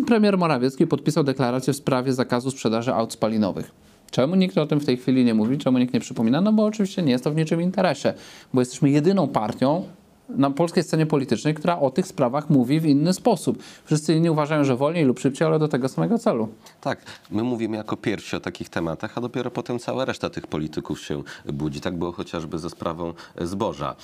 premier 0.08 0.38
Morawiecki 0.38 0.88
podpisał 0.88 1.23
deklarację 1.23 1.73
w 1.73 1.76
sprawie 1.76 2.13
zakazu 2.13 2.52
sprzedaży 2.52 2.93
aut 2.93 3.13
spalinowych. 3.13 3.92
Czemu 4.13 4.36
nikt 4.36 4.58
o 4.58 4.65
tym 4.65 4.80
w 4.80 4.86
tej 4.86 4.97
chwili 4.97 5.26
nie 5.26 5.34
mówi? 5.34 5.58
Czemu 5.58 5.78
nikt 5.78 5.93
nie 5.93 5.99
przypomina? 5.99 6.41
No 6.41 6.54
bo 6.54 6.65
oczywiście 6.65 7.02
nie 7.04 7.12
jest 7.12 7.23
to 7.23 7.32
w 7.32 7.36
niczym 7.36 7.62
interesie, 7.62 8.13
bo 8.54 8.62
jesteśmy 8.62 8.89
jedyną 8.89 9.28
partią, 9.28 9.84
na 10.29 10.51
polskiej 10.51 10.83
scenie 10.83 11.05
politycznej, 11.05 11.53
która 11.53 11.79
o 11.79 11.89
tych 11.89 12.07
sprawach 12.07 12.49
mówi 12.49 12.79
w 12.79 12.86
inny 12.86 13.13
sposób. 13.13 13.63
Wszyscy 13.86 14.13
inni 14.13 14.29
uważają, 14.29 14.63
że 14.63 14.75
wolniej 14.75 15.05
lub 15.05 15.19
szybciej, 15.19 15.47
ale 15.47 15.59
do 15.59 15.67
tego 15.67 15.89
samego 15.89 16.19
celu. 16.19 16.49
Tak, 16.81 17.01
my 17.31 17.43
mówimy 17.43 17.77
jako 17.77 17.97
pierwsi 17.97 18.36
o 18.36 18.39
takich 18.39 18.69
tematach, 18.69 19.17
a 19.17 19.21
dopiero 19.21 19.51
potem 19.51 19.79
cała 19.79 20.05
reszta 20.05 20.29
tych 20.29 20.47
polityków 20.47 21.01
się 21.01 21.23
budzi. 21.45 21.81
Tak 21.81 21.97
było 21.97 22.12
chociażby 22.12 22.59
ze 22.59 22.69
sprawą 22.69 23.13
zboża 23.41 23.95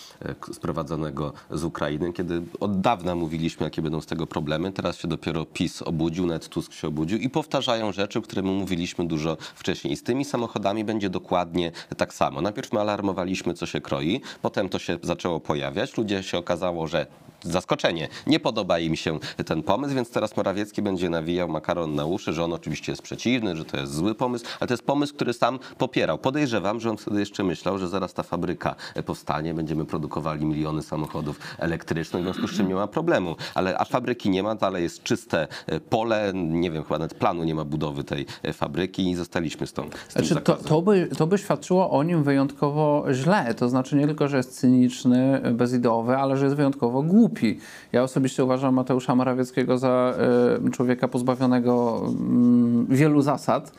e, 0.50 0.54
sprowadzonego 0.54 1.34
z 1.52 1.64
Ukrainy, 1.64 2.14
kiedy 2.14 2.42
od 2.60 2.82
dawna 2.82 3.16
mówiliśmy, 3.16 3.64
jakie 3.64 3.82
będą 3.82 4.02
z 4.02 4.06
tego 4.06 4.28
problemy. 4.28 4.72
Teraz 4.72 4.98
się 4.98 5.08
dopiero 5.08 5.46
PiS 5.46 5.82
obudził, 5.82 6.26
nawet 6.26 6.50
Tusk 6.50 6.74
się 6.74 6.88
obudził 6.88 7.18
i 7.18 7.30
powtarzają 7.30 7.92
rzeczy, 7.92 8.22
które 8.22 8.42
my 8.42 8.52
mówiliśmy 8.52 9.08
dużo 9.08 9.38
wcześniej. 9.56 9.94
I 9.94 9.98
z 9.98 10.04
tymi 10.04 10.26
samochodami 10.26 10.84
będzie 10.84 11.10
dokładnie 11.10 11.72
tak 11.98 12.14
samo. 12.14 12.42
Najpierw 12.42 12.74
my 12.74 12.80
alarmowaliśmy, 12.80 13.54
co 13.54 13.66
się 13.66 13.82
kroi, 13.82 14.22
potem 14.42 14.70
to 14.70 14.80
się 14.80 14.98
zaczęło 15.04 15.40
pojawiać. 15.40 15.98
Ludzie 15.98 16.09
się 16.22 16.38
okazało, 16.38 16.88
że 16.88 17.08
zaskoczenie. 17.44 18.08
Nie 18.28 18.40
podoba 18.40 18.80
im 18.80 18.96
się 18.96 19.20
ten 19.46 19.64
pomysł, 19.64 19.96
więc 19.96 20.12
teraz 20.12 20.38
Morawiecki 20.38 20.82
będzie 20.82 21.10
nawijał 21.10 21.50
makaron 21.50 21.96
na 21.96 22.06
uszy, 22.06 22.34
że 22.34 22.44
on 22.44 22.54
oczywiście 22.54 22.92
jest 22.92 23.02
przeciwny, 23.02 23.56
że 23.56 23.66
to 23.66 23.78
jest 23.78 23.94
zły 23.94 24.16
pomysł, 24.16 24.46
ale 24.60 24.68
to 24.68 24.74
jest 24.74 24.84
pomysł, 24.84 25.14
który 25.14 25.34
sam 25.34 25.60
popierał. 25.78 26.18
Podejrzewam, 26.18 26.80
że 26.80 26.90
on 26.90 26.98
wtedy 26.98 27.20
jeszcze 27.20 27.44
myślał, 27.44 27.78
że 27.78 27.88
zaraz 27.88 28.14
ta 28.14 28.24
fabryka 28.24 28.76
powstanie, 29.06 29.54
będziemy 29.54 29.86
produkowali 29.86 30.46
miliony 30.46 30.84
samochodów 30.84 31.40
elektrycznych, 31.58 32.22
w 32.22 32.26
związku 32.26 32.48
z 32.48 32.58
czym 32.58 32.68
nie 32.68 32.76
ma 32.76 32.88
problemu. 32.88 33.36
Ale 33.56 33.78
a 33.78 33.86
fabryki 33.86 34.30
nie 34.30 34.44
ma, 34.44 34.56
dalej 34.56 34.84
jest 34.84 35.04
czyste 35.04 35.48
pole, 35.90 36.32
nie 36.34 36.72
wiem, 36.72 36.84
chyba 36.84 37.00
nawet 37.00 37.14
planu 37.14 37.44
nie 37.44 37.56
ma 37.56 37.66
budowy 37.66 38.04
tej 38.04 38.26
fabryki 38.54 39.12
i 39.12 39.16
zostaliśmy 39.16 39.68
z 39.68 39.74
tą 39.74 39.90
z 40.10 40.14
znaczy, 40.14 40.36
to, 40.36 40.56
to, 40.56 40.82
by, 40.82 41.10
to 41.18 41.28
by 41.28 41.38
świadczyło 41.38 41.92
o 41.92 42.04
nim 42.04 42.24
wyjątkowo 42.24 43.06
źle. 43.12 43.54
To 43.54 43.70
znaczy 43.70 43.96
nie 43.96 44.08
tylko, 44.08 44.28
że 44.28 44.38
jest 44.38 44.60
cyniczny, 44.60 45.42
bezideowy, 45.54 46.18
ale 46.18 46.38
że 46.38 46.46
jest 46.46 46.58
wyjątkowo 46.58 47.02
głupi 47.02 47.29
głupi. 47.30 47.60
Ja 47.92 48.04
osobiście 48.04 48.44
uważam 48.44 48.74
Mateusza 48.74 49.16
Morawieckiego 49.16 49.78
za 49.78 50.14
e, 50.68 50.72
człowieka 50.72 51.08
pozbawionego 51.08 52.02
mm, 52.08 52.86
wielu 52.90 53.22
zasad. 53.22 53.72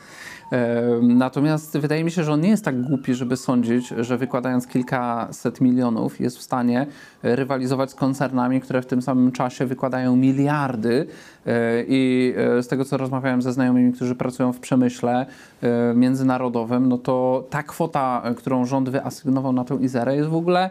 E, 0.52 0.82
natomiast 1.02 1.78
wydaje 1.78 2.04
mi 2.04 2.10
się, 2.10 2.24
że 2.24 2.32
on 2.32 2.40
nie 2.40 2.48
jest 2.48 2.64
tak 2.64 2.82
głupi, 2.82 3.14
żeby 3.14 3.36
sądzić, 3.36 3.88
że 3.88 4.18
wykładając 4.18 4.66
kilkaset 4.66 5.60
milionów 5.60 6.20
jest 6.20 6.38
w 6.38 6.42
stanie 6.42 6.86
rywalizować 7.22 7.90
z 7.90 7.94
koncernami, 7.94 8.60
które 8.60 8.82
w 8.82 8.86
tym 8.86 9.02
samym 9.02 9.32
czasie 9.32 9.66
wykładają 9.66 10.16
miliardy. 10.16 11.06
E, 11.46 11.84
I 11.88 12.34
z 12.62 12.68
tego, 12.68 12.84
co 12.84 12.96
rozmawiałem 12.96 13.42
ze 13.42 13.52
znajomymi, 13.52 13.92
którzy 13.92 14.14
pracują 14.14 14.52
w 14.52 14.60
przemyśle 14.60 15.26
międzynarodowym, 15.94 16.88
no 16.88 16.98
to 16.98 17.44
ta 17.50 17.62
kwota, 17.62 18.22
którą 18.36 18.64
rząd 18.64 18.88
wyasygnował 18.88 19.52
na 19.52 19.64
tę 19.64 19.74
Izerę 19.80 20.16
jest 20.16 20.28
w 20.28 20.34
ogóle 20.34 20.70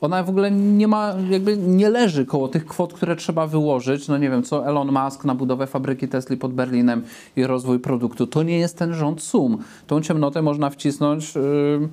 ona 0.00 0.22
w 0.22 0.28
ogóle 0.28 0.50
nie 0.50 0.88
ma, 0.88 1.14
jakby 1.30 1.56
nie 1.56 1.90
leży 1.90 2.26
koło 2.26 2.48
tych 2.48 2.66
kwot, 2.66 2.92
które 2.92 3.16
trzeba 3.16 3.46
wyłożyć. 3.46 4.08
No 4.08 4.18
nie 4.18 4.30
wiem, 4.30 4.42
co 4.42 4.66
Elon 4.66 4.92
Musk 4.92 5.24
na 5.24 5.34
budowę 5.34 5.66
fabryki 5.66 6.08
Tesla 6.08 6.36
pod 6.36 6.52
Berlinem 6.52 7.02
i 7.36 7.46
rozwój 7.46 7.78
produktu. 7.78 8.26
To 8.26 8.42
nie 8.42 8.58
jest 8.58 8.78
ten 8.78 8.94
rząd 8.94 9.22
sum. 9.22 9.58
Tą 9.86 10.00
ciemnotę 10.00 10.42
można 10.42 10.70
wcisnąć, 10.70 11.34
yy, 11.34 11.88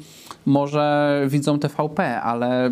może 0.46 1.22
widzą 1.28 1.60
TVP, 1.60 2.22
ale 2.22 2.72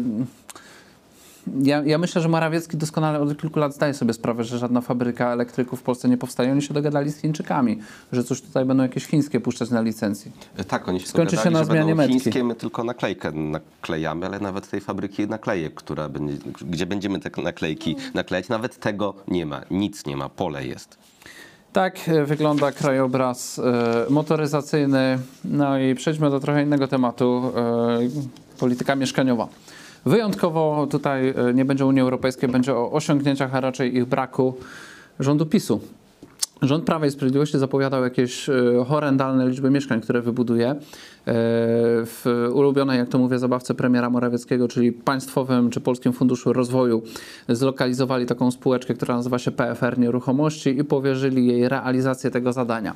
ja, 1.63 1.83
ja, 1.85 1.97
myślę, 1.97 2.21
że 2.21 2.29
Morawiecki 2.29 2.77
doskonale 2.77 3.19
od 3.19 3.41
kilku 3.41 3.59
lat 3.59 3.73
zdaje 3.73 3.93
sobie 3.93 4.13
sprawę, 4.13 4.43
że 4.43 4.59
żadna 4.59 4.81
fabryka 4.81 5.33
elektryków 5.33 5.79
w 5.79 5.83
Polsce 5.83 6.09
nie 6.09 6.17
powstaje. 6.17 6.51
Oni 6.51 6.61
się 6.61 6.73
dogadali 6.73 7.11
z 7.11 7.17
Chińczykami, 7.17 7.79
że 8.11 8.23
cóż 8.23 8.41
tutaj 8.41 8.65
będą 8.65 8.83
jakieś 8.83 9.05
chińskie 9.05 9.39
puszczać 9.39 9.69
na 9.69 9.81
licencji. 9.81 10.31
E, 10.57 10.63
tak, 10.63 10.87
oni 10.87 10.99
się 10.99 11.07
Skończy 11.07 11.37
się 11.37 11.49
na 11.49 11.63
zmianie 11.63 11.95
metki. 11.95 12.19
chińskie, 12.19 12.43
my 12.43 12.55
tylko 12.55 12.83
naklejkę 12.83 13.31
naklejamy, 13.31 14.25
ale 14.25 14.39
nawet 14.39 14.69
tej 14.69 14.81
fabryki 14.81 15.27
naklejek, 15.27 15.73
która 15.73 16.09
będzie, 16.09 16.37
gdzie 16.61 16.85
będziemy 16.85 17.19
te 17.19 17.41
naklejki 17.41 17.95
naklejać, 18.13 18.49
nawet 18.49 18.79
tego 18.79 19.13
nie 19.27 19.45
ma. 19.45 19.61
Nic 19.71 20.05
nie 20.05 20.17
ma, 20.17 20.29
pole 20.29 20.65
jest. 20.67 20.97
Tak 21.73 22.09
e, 22.09 22.25
wygląda 22.25 22.71
krajobraz 22.71 23.59
e, 23.59 24.05
motoryzacyjny. 24.09 25.19
No 25.45 25.79
i 25.79 25.95
przejdźmy 25.95 26.29
do 26.29 26.39
trochę 26.39 26.63
innego 26.63 26.87
tematu. 26.87 27.53
polityka 28.59 28.95
mieszkaniowa. 28.95 29.47
Wyjątkowo 30.05 30.87
tutaj 30.91 31.29
e, 31.29 31.53
nie 31.53 31.65
będzie 31.65 31.85
Unii 31.85 32.01
Europejskiej, 32.01 32.49
będzie 32.49 32.75
o 32.75 32.91
osiągnięciach, 32.91 33.55
a 33.55 33.61
raczej 33.61 33.95
ich 33.95 34.05
braku 34.05 34.53
rządu 35.19 35.45
PiSu. 35.45 35.81
Rząd 36.61 36.83
Prawa 36.83 37.05
i 37.05 37.11
Sprawiedliwości 37.11 37.59
zapowiadał 37.59 38.03
jakieś 38.03 38.49
e, 38.49 38.53
horrendalne 38.87 39.47
liczby 39.47 39.69
mieszkań, 39.69 40.01
które 40.01 40.21
wybuduje 40.21 40.69
e, 40.69 40.75
w 42.05 42.49
ulubionej, 42.53 42.99
jak 42.99 43.09
to 43.09 43.17
mówię, 43.17 43.39
zabawce 43.39 43.73
premiera 43.73 44.09
Morawieckiego, 44.09 44.67
czyli 44.67 44.91
Państwowym 44.91 45.69
czy 45.69 45.81
Polskim 45.81 46.13
Funduszu 46.13 46.53
Rozwoju. 46.53 47.01
Zlokalizowali 47.49 48.25
taką 48.25 48.51
spółeczkę, 48.51 48.93
która 48.93 49.15
nazywa 49.15 49.39
się 49.39 49.51
PFR 49.51 49.99
Nieruchomości 49.99 50.79
i 50.79 50.83
powierzyli 50.83 51.47
jej 51.47 51.69
realizację 51.69 52.31
tego 52.31 52.53
zadania. 52.53 52.95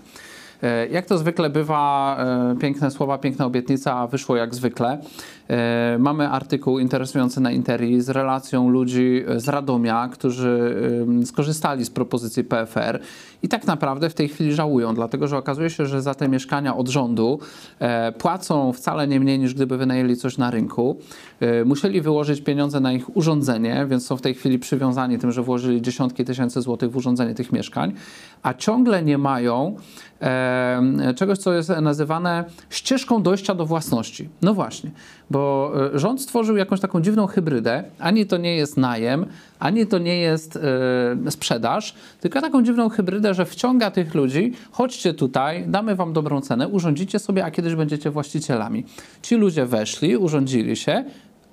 Jak 0.92 1.06
to 1.06 1.18
zwykle 1.18 1.50
bywa, 1.50 2.18
piękne 2.62 2.92
słowa, 2.92 3.18
piękna 3.18 3.46
obietnica, 3.46 3.96
a 3.96 4.08
wyszło 4.08 4.36
jak 4.36 4.56
zwykle. 4.56 5.02
E, 5.50 5.98
Mamy 6.00 6.30
artykuł 6.30 6.80
interesujący 6.80 7.42
na 7.42 7.52
Interi 7.52 8.02
z 8.02 8.10
relacją 8.10 8.70
ludzi 8.70 9.24
z 9.38 9.48
Radomia, 9.48 10.10
którzy 10.12 10.76
skorzystali 11.26 11.86
z 11.86 11.90
propozycji 11.90 12.44
PFR 12.44 13.00
i 13.44 13.48
tak 13.48 13.68
naprawdę 13.68 14.10
w 14.10 14.14
tej 14.14 14.30
chwili 14.30 14.54
żałują, 14.54 14.96
dlatego 14.96 15.28
że 15.28 15.38
okazuje 15.38 15.70
się, 15.70 15.86
że 15.86 16.02
za 16.02 16.14
te 16.14 16.30
mieszkania 16.30 16.76
od 16.76 16.88
rządu 16.90 17.40
e, 17.80 18.12
płacą 18.12 18.74
wcale 18.74 19.08
nie 19.08 19.20
mniej 19.20 19.40
niż 19.40 19.54
gdyby 19.54 19.78
wynajęli 19.78 20.16
coś 20.16 20.38
na 20.38 20.52
rynku. 20.52 20.98
E, 21.40 21.66
Musieli 21.66 22.02
wyłożyć 22.02 22.42
pieniądze 22.42 22.80
na 22.80 22.94
ich 22.94 23.18
urządzenie, 23.18 23.86
więc 23.90 24.06
są 24.06 24.18
w 24.18 24.22
tej 24.22 24.34
chwili 24.34 24.60
przywiązani 24.60 25.20
tym, 25.20 25.32
że 25.32 25.44
włożyli 25.44 25.82
dziesiątki 25.82 26.26
tysięcy 26.26 26.62
złotych 26.62 26.92
w 26.92 26.98
urządzenie 26.98 27.36
tych 27.36 27.52
mieszkań, 27.52 27.94
a 28.44 28.54
ciągle 28.54 29.04
nie 29.04 29.18
mają 29.18 29.76
e, 30.22 31.14
czegoś, 31.16 31.38
co 31.38 31.54
jest 31.54 31.70
nazywane 31.70 32.46
ścieżką 32.70 33.24
dojścia 33.24 33.56
do 33.56 33.66
własności. 33.66 34.30
No 34.42 34.54
właśnie, 34.54 34.92
bo 35.30 35.39
e, 35.94 36.00
rząd 36.00 36.22
stworzył 36.22 36.58
jakąś 36.58 36.80
taką 36.80 37.02
dziwną 37.02 37.28
hybrydę. 37.28 37.84
Ani 38.00 38.26
to 38.26 38.38
nie 38.38 38.56
jest 38.56 38.78
najem, 38.78 39.26
ani 39.60 39.88
to 39.88 39.98
nie 39.98 40.20
jest 40.20 40.60
e, 41.28 41.32
sprzedaż, 41.32 41.96
tylko 42.22 42.42
taką 42.42 42.64
dziwną 42.64 42.90
hybrydę, 42.90 43.34
że 43.34 43.46
wciąga 43.46 43.92
tych 43.92 44.16
ludzi, 44.16 44.54
chodźcie 44.72 45.14
tutaj, 45.14 45.64
damy 45.68 45.96
wam 45.96 46.14
dobrą 46.14 46.42
cenę, 46.42 46.68
urządzicie 46.68 47.20
sobie, 47.20 47.46
a 47.46 47.52
kiedyś 47.52 47.76
będziecie 47.76 48.12
właścicielami. 48.12 48.86
Ci 49.22 49.36
ludzie 49.36 49.66
weszli, 49.66 50.18
urządzili 50.18 50.76
się, 50.76 51.04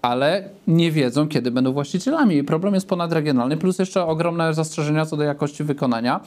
ale 0.02 0.48
nie 0.66 0.92
wiedzą, 0.92 1.28
kiedy 1.28 1.50
będą 1.50 1.72
właścicielami. 1.72 2.44
Problem 2.44 2.74
jest 2.74 2.88
ponadregionalny, 2.88 3.56
plus 3.56 3.78
jeszcze 3.78 4.06
ogromne 4.06 4.54
zastrzeżenia 4.54 5.06
co 5.06 5.16
do 5.16 5.22
jakości 5.22 5.64
wykonania. 5.64 6.20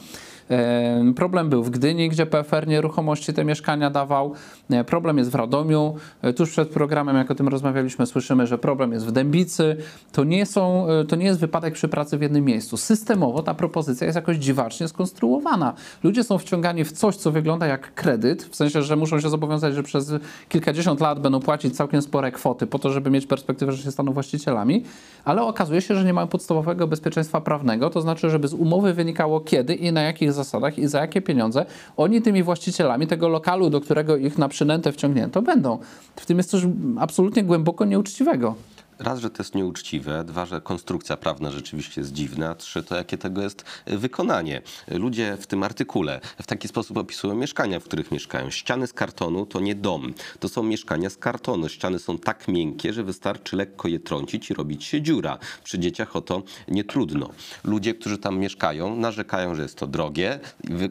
Problem 1.16 1.48
był 1.48 1.62
w 1.62 1.70
Gdyni, 1.70 2.08
gdzie 2.08 2.26
PFR 2.26 2.68
nieruchomości 2.68 3.32
te 3.32 3.44
mieszkania 3.44 3.90
dawał. 3.90 4.32
E, 4.70 4.84
Problem 4.84 5.18
jest 5.18 5.30
w 5.30 5.34
Radomiu. 5.34 5.94
E, 6.22 6.32
Tuż 6.32 6.50
przed 6.50 6.68
programem, 6.68 7.16
jak 7.16 7.30
o 7.30 7.34
tym 7.34 7.48
rozmawialiśmy, 7.48 8.06
słyszymy, 8.06 8.46
że 8.46 8.58
problem 8.58 8.92
jest 8.92 9.06
w 9.06 9.12
Dębicy. 9.12 9.76
To 10.12 10.24
nie, 10.24 10.46
są, 10.46 10.88
e, 10.88 11.04
to 11.04 11.16
nie 11.16 11.26
jest 11.26 11.40
wypadek 11.40 11.74
przy 11.74 11.88
pracy 11.88 12.18
w 12.18 12.22
jednym 12.22 12.44
miejscu. 12.44 12.76
Systemowo 12.76 13.42
ta 13.42 13.54
propozycja 13.54 14.04
jest 14.04 14.16
jakoś 14.16 14.36
dziwacznie 14.36 14.88
skonstruowana. 14.88 15.74
Ludzie 16.02 16.24
są 16.24 16.38
wciągani 16.38 16.84
w 16.84 16.92
coś, 16.92 17.16
co 17.16 17.30
wygląda 17.30 17.66
jak 17.66 17.94
kredyt, 17.94 18.42
w 18.42 18.56
sensie, 18.56 18.82
że 18.82 18.96
muszą 18.96 19.20
się 19.20 19.30
zobowiązać, 19.30 19.74
że 19.74 19.82
przez 19.82 20.12
kilkadziesiąt 20.48 21.00
lat 21.00 21.20
będą 21.20 21.40
płacić 21.40 21.76
całkiem 21.76 22.02
spore 22.02 22.32
kwoty 22.32 22.66
po 22.66 22.78
to, 22.78 22.92
żeby 22.92 23.10
mieć 23.10 23.26
perspektywę, 23.26 23.72
że 23.72 23.82
się 23.82 23.90
staną 23.90 24.12
właścicielami, 24.12 24.84
ale 25.24 25.42
okazuje 25.42 25.80
się, 25.80 25.94
że 25.94 26.04
nie 26.04 26.12
mają 26.12 26.26
podstawowego 26.26 26.86
bezpieczeństwa 26.86 27.40
prawnego, 27.40 27.90
to 27.90 28.00
znaczy, 28.00 28.30
żeby 28.30 28.48
z 28.48 28.54
umowy 28.54 28.94
wynikało 28.94 29.40
kiedy 29.40 29.74
i 29.74 29.92
na 29.92 30.02
jakich 30.02 30.32
zasadach 30.44 30.78
i 30.78 30.88
za 30.88 31.00
jakie 31.00 31.22
pieniądze 31.22 31.66
oni 31.96 32.22
tymi 32.22 32.42
właścicielami 32.42 33.06
tego 33.06 33.28
lokalu, 33.28 33.70
do 33.70 33.80
którego 33.80 34.16
ich 34.16 34.38
na 34.38 34.48
przynętę 34.48 34.92
wciągnięto, 34.92 35.42
będą. 35.42 35.78
W 36.16 36.26
tym 36.26 36.38
jest 36.38 36.50
coś 36.50 36.62
absolutnie 36.98 37.44
głęboko 37.44 37.84
nieuczciwego. 37.84 38.54
Raz, 39.00 39.20
że 39.20 39.30
to 39.30 39.42
jest 39.42 39.54
nieuczciwe, 39.54 40.24
dwa, 40.24 40.46
że 40.46 40.60
konstrukcja 40.60 41.16
prawna 41.16 41.50
rzeczywiście 41.50 42.00
jest 42.00 42.12
dziwna, 42.12 42.54
trzy, 42.54 42.82
to 42.82 42.96
jakie 42.96 43.18
tego 43.18 43.42
jest 43.42 43.64
y, 43.90 43.98
wykonanie. 43.98 44.62
Ludzie 44.88 45.36
w 45.40 45.46
tym 45.46 45.62
artykule 45.62 46.20
w 46.42 46.46
taki 46.46 46.68
sposób 46.68 46.96
opisują 46.96 47.34
mieszkania, 47.34 47.80
w 47.80 47.84
których 47.84 48.12
mieszkają. 48.12 48.50
Ściany 48.50 48.86
z 48.86 48.92
kartonu 48.92 49.46
to 49.46 49.60
nie 49.60 49.74
dom, 49.74 50.14
to 50.40 50.48
są 50.48 50.62
mieszkania 50.62 51.10
z 51.10 51.16
kartonu. 51.16 51.68
Ściany 51.68 51.98
są 51.98 52.18
tak 52.18 52.48
miękkie, 52.48 52.92
że 52.92 53.04
wystarczy 53.04 53.56
lekko 53.56 53.88
je 53.88 54.00
trącić 54.00 54.50
i 54.50 54.54
robić 54.54 54.84
się 54.84 55.02
dziura. 55.02 55.38
Przy 55.64 55.78
dzieciach 55.78 56.16
o 56.16 56.20
to 56.20 56.42
nie 56.68 56.84
trudno. 56.84 57.30
Ludzie, 57.64 57.94
którzy 57.94 58.18
tam 58.18 58.38
mieszkają, 58.38 58.96
narzekają, 58.96 59.54
że 59.54 59.62
jest 59.62 59.78
to 59.78 59.86
drogie, 59.86 60.40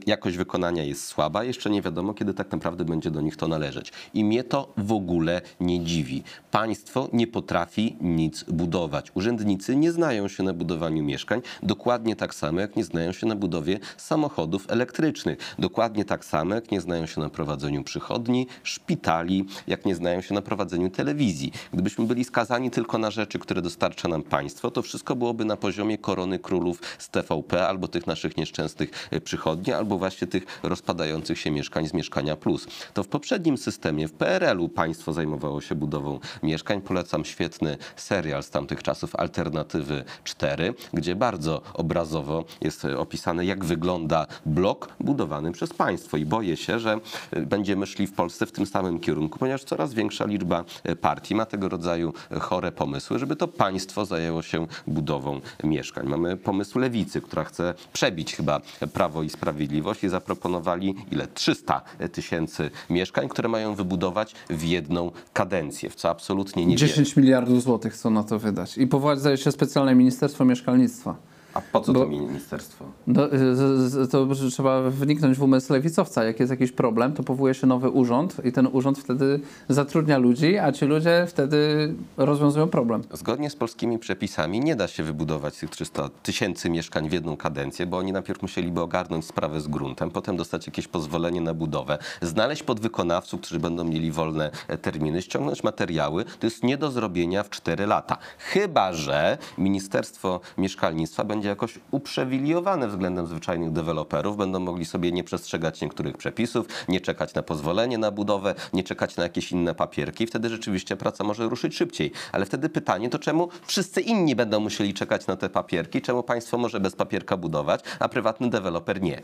jakość 0.07 0.37
wykonania 0.37 0.83
jest 0.83 1.05
słaba, 1.05 1.43
jeszcze 1.43 1.69
nie 1.69 1.81
wiadomo, 1.81 2.13
kiedy 2.13 2.33
tak 2.33 2.51
naprawdę 2.51 2.85
będzie 2.85 3.11
do 3.11 3.21
nich 3.21 3.37
to 3.37 3.47
należeć. 3.47 3.91
I 4.13 4.23
mnie 4.23 4.43
to 4.43 4.73
w 4.77 4.91
ogóle 4.91 5.41
nie 5.59 5.83
dziwi. 5.83 6.23
Państwo 6.51 7.09
nie 7.13 7.27
potrafi 7.27 7.98
nic 8.01 8.43
budować. 8.43 9.11
Urzędnicy 9.13 9.75
nie 9.75 9.91
znają 9.91 10.27
się 10.27 10.43
na 10.43 10.53
budowaniu 10.53 11.03
mieszkań, 11.03 11.41
dokładnie 11.63 12.15
tak 12.15 12.35
samo 12.35 12.59
jak 12.59 12.75
nie 12.75 12.83
znają 12.83 13.11
się 13.11 13.27
na 13.27 13.35
budowie 13.35 13.79
samochodów 13.97 14.65
elektrycznych. 14.69 15.55
Dokładnie 15.59 16.05
tak 16.05 16.25
samo 16.25 16.55
jak 16.55 16.71
nie 16.71 16.81
znają 16.81 17.05
się 17.05 17.21
na 17.21 17.29
prowadzeniu 17.29 17.83
przychodni, 17.83 18.47
szpitali, 18.63 19.45
jak 19.67 19.85
nie 19.85 19.95
znają 19.95 20.21
się 20.21 20.33
na 20.33 20.41
prowadzeniu 20.41 20.89
telewizji. 20.89 21.51
Gdybyśmy 21.73 22.05
byli 22.05 22.23
skazani 22.23 22.71
tylko 22.71 22.97
na 22.97 23.11
rzeczy, 23.11 23.39
które 23.39 23.61
dostarcza 23.61 24.07
nam 24.07 24.23
państwo, 24.23 24.71
to 24.71 24.81
wszystko 24.81 25.15
byłoby 25.15 25.45
na 25.45 25.57
poziomie 25.57 25.97
korony 25.97 26.39
królów 26.39 26.81
z 26.99 27.09
TVP 27.09 27.67
albo 27.67 27.87
tych 27.87 28.07
naszych 28.07 28.37
nieszczęsnych 28.37 29.07
e, 29.11 29.21
przychodni, 29.21 29.73
albo 29.73 29.97
właśnie 29.97 30.27
tych 30.27 30.59
rozpadających 30.63 31.39
się 31.39 31.51
mieszkań 31.51 31.87
z 31.87 31.93
Mieszkania 31.93 32.35
Plus. 32.35 32.67
To 32.93 33.03
w 33.03 33.07
poprzednim 33.07 33.57
systemie, 33.57 34.07
w 34.07 34.13
PRL-u 34.13 34.69
państwo 34.69 35.13
zajmowało 35.13 35.61
się 35.61 35.75
budową 35.75 36.19
mieszkań. 36.43 36.81
Polecam 36.81 37.25
świetny 37.25 37.77
serial 37.95 38.43
z 38.43 38.49
tamtych 38.49 38.83
czasów, 38.83 39.15
Alternatywy 39.15 40.03
4, 40.23 40.73
gdzie 40.93 41.15
bardzo 41.15 41.61
obrazowo 41.73 42.45
jest 42.61 42.85
e, 42.85 42.97
opisane, 42.97 43.45
jak 43.45 43.65
wygląda 43.65 44.27
blok 44.45 44.89
budowany 44.99 45.51
przez 45.51 45.73
państwo. 45.73 46.17
I 46.17 46.25
boję 46.25 46.57
się, 46.57 46.79
że 46.79 46.99
e, 47.31 47.41
będziemy 47.41 47.87
szli 47.87 48.07
w 48.07 48.13
Polsce 48.13 48.45
w 48.45 48.51
tym 48.51 48.65
samym 48.65 48.99
kierunku, 48.99 49.39
ponieważ 49.39 49.63
coraz 49.63 49.93
większa 49.93 50.25
liczba 50.25 50.63
e, 50.83 50.95
partii 50.95 51.35
ma 51.35 51.45
tego 51.45 51.69
rodzaju 51.69 52.13
chore 52.39 52.71
pomysły, 52.71 53.19
żeby 53.19 53.35
to 53.35 53.47
państwo 53.47 54.05
zajęło 54.05 54.41
się 54.41 54.67
budową 54.87 55.41
mieszkań. 55.63 56.07
Mamy 56.07 56.37
pomysł 56.37 56.79
lewicy, 56.79 57.21
która 57.21 57.43
chce 57.43 57.73
przebić 57.93 58.35
chyba 58.35 58.61
Prawo 58.93 59.23
i 59.23 59.29
Sprawiedliwość 59.29 60.03
i 60.03 60.09
zaproponowali 60.09 60.95
ile? 61.11 61.27
300 61.27 61.81
tysięcy 62.11 62.71
mieszkań, 62.89 63.29
które 63.29 63.49
mają 63.49 63.75
wybudować 63.75 64.35
w 64.49 64.63
jedną 64.63 65.11
kadencję, 65.33 65.89
w 65.89 65.95
co 65.95 66.09
absolutnie 66.09 66.65
nie 66.65 66.77
wierzę. 66.77 66.87
10 66.87 67.15
miliardów 67.15 67.63
złotych 67.63 67.78
chcą 67.89 68.09
na 68.09 68.23
to 68.23 68.39
wydać. 68.39 68.77
I 68.77 68.87
powołać, 68.87 69.19
zdaje 69.19 69.37
się, 69.37 69.51
specjalne 69.51 69.95
Ministerstwo 69.95 70.45
Mieszkalnictwa. 70.45 71.28
A 71.53 71.61
po 71.61 71.81
co 71.81 71.93
Bo- 71.93 71.99
to 71.99 72.07
ministerstwo? 72.07 72.85
Z- 73.07 73.57
z- 73.91 74.11
to 74.11 74.27
trzeba 74.51 74.81
wniknąć 74.89 75.37
w 75.37 75.43
umysł 75.43 75.73
lewicowca. 75.73 76.23
Jak 76.23 76.39
jest 76.39 76.49
jakiś 76.49 76.71
problem, 76.71 77.13
to 77.13 77.23
powołuje 77.23 77.53
się 77.53 77.67
nowy 77.67 77.89
urząd 77.89 78.35
i 78.45 78.51
ten 78.51 78.67
urząd 78.71 78.99
wtedy 78.99 79.39
zatrudnia 79.69 80.17
ludzi, 80.17 80.57
a 80.57 80.71
ci 80.71 80.85
ludzie 80.85 81.25
wtedy 81.27 81.93
rozwiązują 82.17 82.67
problem. 82.67 83.03
Zgodnie 83.13 83.49
z 83.49 83.55
polskimi 83.55 83.99
przepisami 83.99 84.59
nie 84.59 84.75
da 84.75 84.87
się 84.87 85.03
wybudować 85.03 85.57
tych 85.59 85.69
300 85.69 86.09
tysięcy 86.23 86.69
mieszkań 86.69 87.09
w 87.09 87.13
jedną 87.13 87.37
kadencję, 87.37 87.85
bo 87.85 87.97
oni 87.97 88.11
najpierw 88.11 88.41
musieliby 88.41 88.81
ogarnąć 88.81 89.25
sprawę 89.25 89.61
z 89.61 89.67
gruntem, 89.67 90.11
potem 90.11 90.37
dostać 90.37 90.67
jakieś 90.67 90.87
pozwolenie 90.87 91.41
na 91.41 91.53
budowę, 91.53 91.97
znaleźć 92.21 92.63
podwykonawców, 92.63 93.41
którzy 93.41 93.59
będą 93.59 93.83
mieli 93.83 94.11
wolne 94.11 94.51
e, 94.67 94.77
terminy, 94.77 95.21
ściągnąć 95.21 95.63
materiały. 95.63 96.25
To 96.39 96.47
jest 96.47 96.63
nie 96.63 96.77
do 96.77 96.91
zrobienia 96.91 97.43
w 97.43 97.49
4 97.49 97.85
lata. 97.87 98.17
Chyba, 98.37 98.93
że 98.93 99.37
Ministerstwo 99.57 100.39
Mieszkalnictwa 100.57 101.23
będzie 101.23 101.38
jakoś 101.47 101.79
uprzywilejowane 101.91 102.87
względem 102.87 103.27
zwyczajnych 103.27 103.71
deweloperów, 103.71 104.37
będą 104.37 104.59
mogli 104.59 104.85
sobie 104.85 105.11
nie 105.11 105.23
przestrzegać 105.23 105.81
niektórych 105.81 106.17
przepisów, 106.17 106.67
nie 106.87 107.01
czekać 107.01 107.33
na 107.33 107.43
pozwolenie 107.43 107.97
na 107.97 108.11
budowę, 108.11 108.55
nie 108.73 108.83
czekać 108.83 109.17
na 109.17 109.23
jakieś 109.23 109.51
inne 109.51 109.75
papierki. 109.75 110.27
Wtedy 110.27 110.49
rzeczywiście 110.49 110.97
praca 110.97 111.23
może 111.23 111.49
ruszyć 111.49 111.75
szybciej. 111.75 112.11
Ale 112.31 112.45
wtedy 112.45 112.69
pytanie 112.69 113.09
to 113.09 113.19
czemu 113.19 113.49
wszyscy 113.65 114.01
inni 114.01 114.35
będą 114.35 114.59
musieli 114.59 114.93
czekać 114.93 115.27
na 115.27 115.35
te 115.35 115.49
papierki? 115.49 116.01
Czemu 116.01 116.23
państwo 116.23 116.57
może 116.57 116.79
bez 116.79 116.95
papierka 116.95 117.37
budować, 117.37 117.81
a 117.99 118.09
prywatny 118.09 118.49
deweloper 118.49 119.01
nie? 119.01 119.17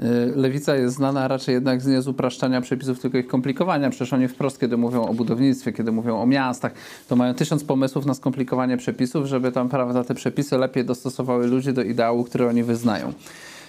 Y, 0.00 0.32
Lewica 0.36 0.76
jest 0.76 0.96
znana 0.96 1.28
raczej 1.28 1.52
jednak 1.52 1.82
z 1.82 1.86
nie 1.86 2.02
z 2.02 2.08
upraszczania 2.08 2.60
przepisów, 2.60 3.00
tylko 3.00 3.18
ich 3.18 3.26
komplikowania. 3.26 3.90
Przecież 3.90 4.12
oni 4.12 4.28
wprost, 4.28 4.60
kiedy 4.60 4.76
mówią 4.76 5.06
o 5.06 5.14
budownictwie, 5.14 5.72
kiedy 5.72 5.92
mówią 5.92 6.20
o 6.20 6.26
miastach, 6.26 6.72
to 7.08 7.16
mają 7.16 7.34
tysiąc 7.34 7.64
pomysłów 7.64 8.06
na 8.06 8.14
skomplikowanie 8.14 8.76
przepisów, 8.76 9.26
żeby 9.26 9.52
tam, 9.52 9.68
prawda, 9.68 10.04
te 10.04 10.14
przepisy 10.14 10.58
lepiej 10.58 10.84
dostosowały 10.84 11.46
ludzi 11.46 11.57
do 11.66 11.82
ideału, 11.82 12.24
który 12.24 12.48
oni 12.48 12.62
wyznają. 12.62 13.12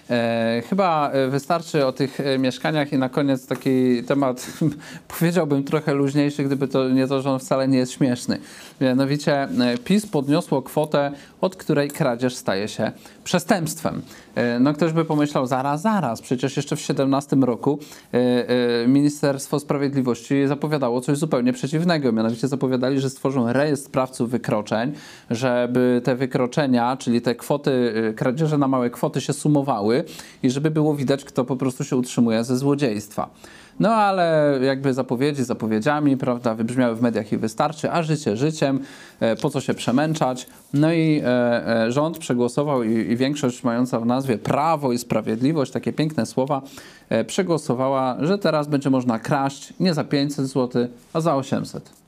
E, 0.10 0.63
chyba 0.69 1.12
e, 1.12 1.28
wystarczy 1.28 1.86
o 1.86 1.91
tych 1.91 2.19
e, 2.19 2.38
mieszkaniach 2.38 2.93
i 2.93 2.97
na 2.97 3.10
koniec 3.10 3.47
taki 3.47 4.04
temat, 4.04 4.47
powiedziałbym 5.19 5.63
trochę 5.63 5.93
luźniejszy, 5.93 6.43
gdyby 6.43 6.67
to 6.67 6.89
nie 6.89 7.08
to, 7.08 7.21
że 7.21 7.32
on 7.32 7.39
wcale 7.39 7.67
nie 7.67 7.78
jest 7.78 7.91
śmieszny. 7.91 8.39
Mianowicie 8.82 9.41
e, 9.41 9.49
PiS 9.84 10.06
podniosło 10.06 10.62
kwotę, 10.62 11.12
od 11.41 11.56
której 11.56 11.89
kradzież 11.89 12.36
staje 12.36 12.67
się 12.67 12.91
przestępstwem. 13.23 14.02
E, 14.39 14.60
No 14.60 14.73
ktoś 14.73 14.93
by 14.93 15.06
pomyślał, 15.06 15.45
zaraz, 15.45 15.82
zaraz, 15.82 16.21
przecież 16.21 16.58
jeszcze 16.58 16.75
w 16.75 16.82
17 16.82 17.36
roku 17.36 17.80
e, 18.13 18.17
e, 18.84 18.88
Ministerstwo 18.88 19.60
Sprawiedliwości 19.60 20.47
zapowiadało 20.47 21.02
coś 21.02 21.17
zupełnie 21.17 21.54
przeciwnego. 21.54 22.12
Mianowicie 22.12 22.47
zapowiadali, 22.47 22.99
że 22.99 23.10
stworzą 23.10 23.54
rejestr 23.54 23.86
sprawców 23.86 24.30
wykroczeń, 24.30 24.91
żeby 25.30 26.02
te 26.04 26.15
wykroczenia, 26.15 26.97
czyli 26.97 27.21
te 27.21 27.36
kwoty, 27.36 27.93
kradzieże 28.15 28.58
na 28.58 28.67
małe 28.67 28.89
kwoty 28.89 29.21
się 29.21 29.34
sumowały 29.34 30.04
i 30.43 30.49
żeby 30.49 30.71
było 30.71 30.95
widać, 30.95 31.25
kto 31.25 31.45
po 31.45 31.56
prostu 31.56 31.84
się 31.84 31.95
utrzymuje 31.95 32.43
ze 32.43 32.58
złodziejstwa. 32.58 33.30
No 33.79 33.89
ale 33.89 34.59
jakby 34.61 34.93
zapowiedzi 34.93 35.43
zapowiedziami, 35.43 36.17
prawda, 36.17 36.55
wybrzmiały 36.55 36.95
w 36.95 37.01
mediach 37.01 37.31
i 37.31 37.37
wystarczy, 37.37 37.91
a 37.91 38.03
życie 38.03 38.37
życiem, 38.37 38.79
e, 39.19 39.35
po 39.35 39.49
co 39.49 39.61
się 39.61 39.73
przemęczać. 39.73 40.47
No 40.73 40.93
i 40.93 41.21
e, 41.23 41.83
e, 41.85 41.91
rząd 41.91 42.17
przegłosował 42.17 42.83
i, 42.83 43.15
większość 43.15 43.63
mająca 43.63 43.99
w 43.99 44.05
nazwie 44.05 44.37
Prawo 44.37 44.91
i 44.91 44.97
Sprawiedliwość, 44.97 45.71
takie 45.71 45.93
piękne 45.93 46.25
słowa, 46.25 46.61
przegłosowała, 47.27 48.17
że 48.19 48.37
teraz 48.37 48.67
będzie 48.67 48.89
można 48.89 49.19
kraść 49.19 49.73
nie 49.79 49.93
za 49.93 50.03
500 50.03 50.45
zł, 50.45 50.87
a 51.13 51.21
za 51.21 51.35
800. 51.35 51.98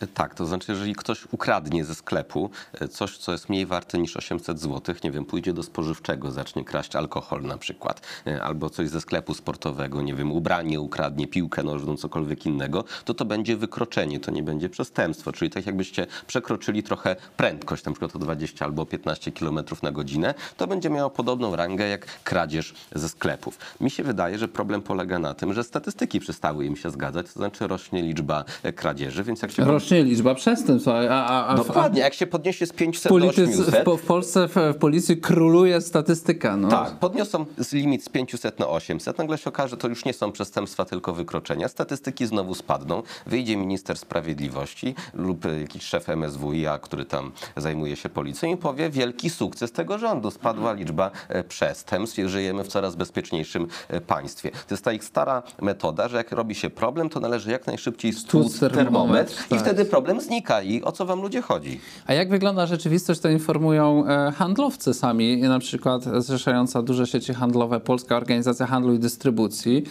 E, 0.00 0.06
Tak, 0.06 0.34
to 0.34 0.46
znaczy, 0.46 0.72
jeżeli 0.72 0.94
ktoś 0.94 1.26
ukradnie 1.32 1.84
ze 1.84 1.94
sklepu 1.94 2.50
e, 2.80 2.88
coś, 2.88 3.18
co 3.18 3.32
jest 3.32 3.48
mniej 3.48 3.66
warte 3.66 3.98
niż 3.98 4.16
800 4.16 4.60
zł, 4.60 4.94
nie 5.04 5.10
wiem, 5.10 5.24
pójdzie 5.24 5.52
do 5.52 5.62
spożywczego, 5.62 6.30
zacznie 6.30 6.64
kraść 6.64 6.96
alkohol 6.96 7.42
na 7.42 7.58
przykład, 7.58 8.00
e, 8.26 8.42
albo 8.42 8.70
coś 8.70 8.88
ze 8.88 9.00
sklepu 9.00 9.34
sportowego, 9.34 10.02
nie 10.02 10.14
wiem, 10.14 10.32
ubranie 10.32 10.80
ukradnie, 10.80 11.26
piłkę 11.26 11.62
nożną, 11.62 11.96
cokolwiek 11.96 12.46
innego, 12.46 12.84
to 13.04 13.14
to 13.14 13.24
będzie 13.24 13.56
wykroczenie, 13.56 14.20
to 14.20 14.30
nie 14.30 14.42
będzie 14.42 14.68
przestępstwo. 14.68 15.32
Czyli 15.32 15.50
tak 15.50 15.66
jakbyście 15.66 16.06
przekroczyli 16.26 16.82
trochę 16.82 17.16
prędkość, 17.36 17.84
na 17.84 17.92
przykład 17.92 18.16
o 18.16 18.18
20 18.18 18.64
albo 18.64 18.86
15 18.86 19.32
km 19.32 19.60
na 19.82 19.92
godzinę, 19.92 20.34
to 20.56 20.66
będzie 20.66 20.90
miało 20.90 21.10
podobną 21.10 21.56
rangę 21.56 21.88
jak 21.88 22.06
kradzież 22.24 22.74
ze 22.94 23.08
sklepów. 23.08 23.58
Mi 23.80 23.90
się 23.90 24.02
wydaje, 24.02 24.38
że 24.38 24.48
problem 24.48 24.82
polega 24.82 25.18
na 25.18 25.34
tym, 25.34 25.52
że 25.52 25.64
statystyki 25.64 26.20
przestały 26.20 26.66
im 26.66 26.76
się 26.76 26.90
zgadzać, 26.90 27.26
to 27.26 27.32
znaczy 27.32 27.66
rośnie 27.66 28.02
liczba 28.02 28.44
kradzieży, 28.76 29.24
więc 29.24 29.42
jak 29.42 29.50
się 29.50 29.64
liczba 29.90 30.34
przestępstw, 30.34 30.88
a, 30.88 31.08
a, 31.08 31.46
a, 31.46 31.54
Dokładnie, 31.54 32.00
jak 32.00 32.14
się 32.14 32.26
podniesie 32.26 32.66
z 32.66 32.72
500 32.72 33.08
Politycy, 33.08 33.56
do 33.56 33.64
w, 33.64 33.68
800, 33.68 33.84
po- 33.84 33.96
w 33.96 34.02
Polsce 34.02 34.48
w, 34.48 34.54
w 34.54 34.76
policji 34.76 35.16
króluje 35.16 35.80
statystyka. 35.80 36.56
No. 36.56 36.68
tak, 36.68 36.98
podniosą 36.98 37.46
z 37.58 37.72
limit 37.72 38.04
z 38.04 38.08
500 38.08 38.58
na 38.58 38.68
800, 38.68 39.18
nagle 39.18 39.38
się 39.38 39.50
okaże, 39.50 39.68
że 39.68 39.76
to 39.76 39.88
już 39.88 40.04
nie 40.04 40.12
są 40.12 40.32
przestępstwa, 40.32 40.84
tylko 40.84 41.12
wykroczenia. 41.12 41.68
Statystyki 41.68 42.26
znowu 42.26 42.54
spadną, 42.54 43.02
wyjdzie 43.26 43.56
minister 43.56 43.98
sprawiedliwości 43.98 44.94
lub 45.14 45.44
jakiś 45.60 45.82
szef 45.82 46.08
MSWiA, 46.08 46.78
który 46.78 47.04
tam 47.04 47.32
zajmuje 47.56 47.96
się 47.96 48.08
policją 48.08 48.48
i 48.50 48.56
powie 48.56 48.90
wielki 48.90 49.30
sukces 49.30 49.72
tego 49.72 49.98
rządu. 49.98 50.30
Spadła 50.30 50.72
liczba 50.72 51.10
e, 51.28 51.44
przestępstw 51.44 52.18
i 52.18 52.28
żyjemy 52.28 52.64
w 52.64 52.68
coraz 52.68 52.96
bezpieczniejszym 52.96 53.66
e, 53.88 54.00
państwie. 54.00 54.50
To 54.50 54.74
jest 54.74 54.84
ta 54.84 54.92
ich 54.92 55.04
stara 55.04 55.42
metoda, 55.62 56.08
że 56.08 56.16
jak 56.16 56.32
robi 56.32 56.54
się 56.54 56.70
problem, 56.70 57.08
to 57.08 57.20
należy 57.20 57.50
jak 57.50 57.66
najszybciej 57.66 58.12
stłuc 58.12 58.60
termometr, 58.60 58.84
termometr 58.84 59.32
i 59.46 59.48
tak. 59.48 59.58
Wtedy 59.74 59.90
problem 59.90 60.20
znika. 60.20 60.62
I 60.62 60.82
o 60.82 60.92
co 60.92 61.06
wam 61.06 61.22
ludzie 61.22 61.42
chodzi? 61.42 61.80
A 62.06 62.12
jak 62.14 62.28
wygląda 62.28 62.66
rzeczywistość, 62.66 63.20
to 63.20 63.28
informują 63.28 64.06
e, 64.06 64.32
handlowcy 64.32 64.94
sami, 64.94 65.36
na 65.36 65.58
przykład 65.58 66.04
zrzeszająca 66.18 66.82
duże 66.82 67.06
sieci 67.06 67.34
handlowe 67.34 67.80
Polska 67.80 68.16
Organizacja 68.16 68.66
Handlu 68.66 68.94
i 68.94 68.98
Dystrybucji. 68.98 69.84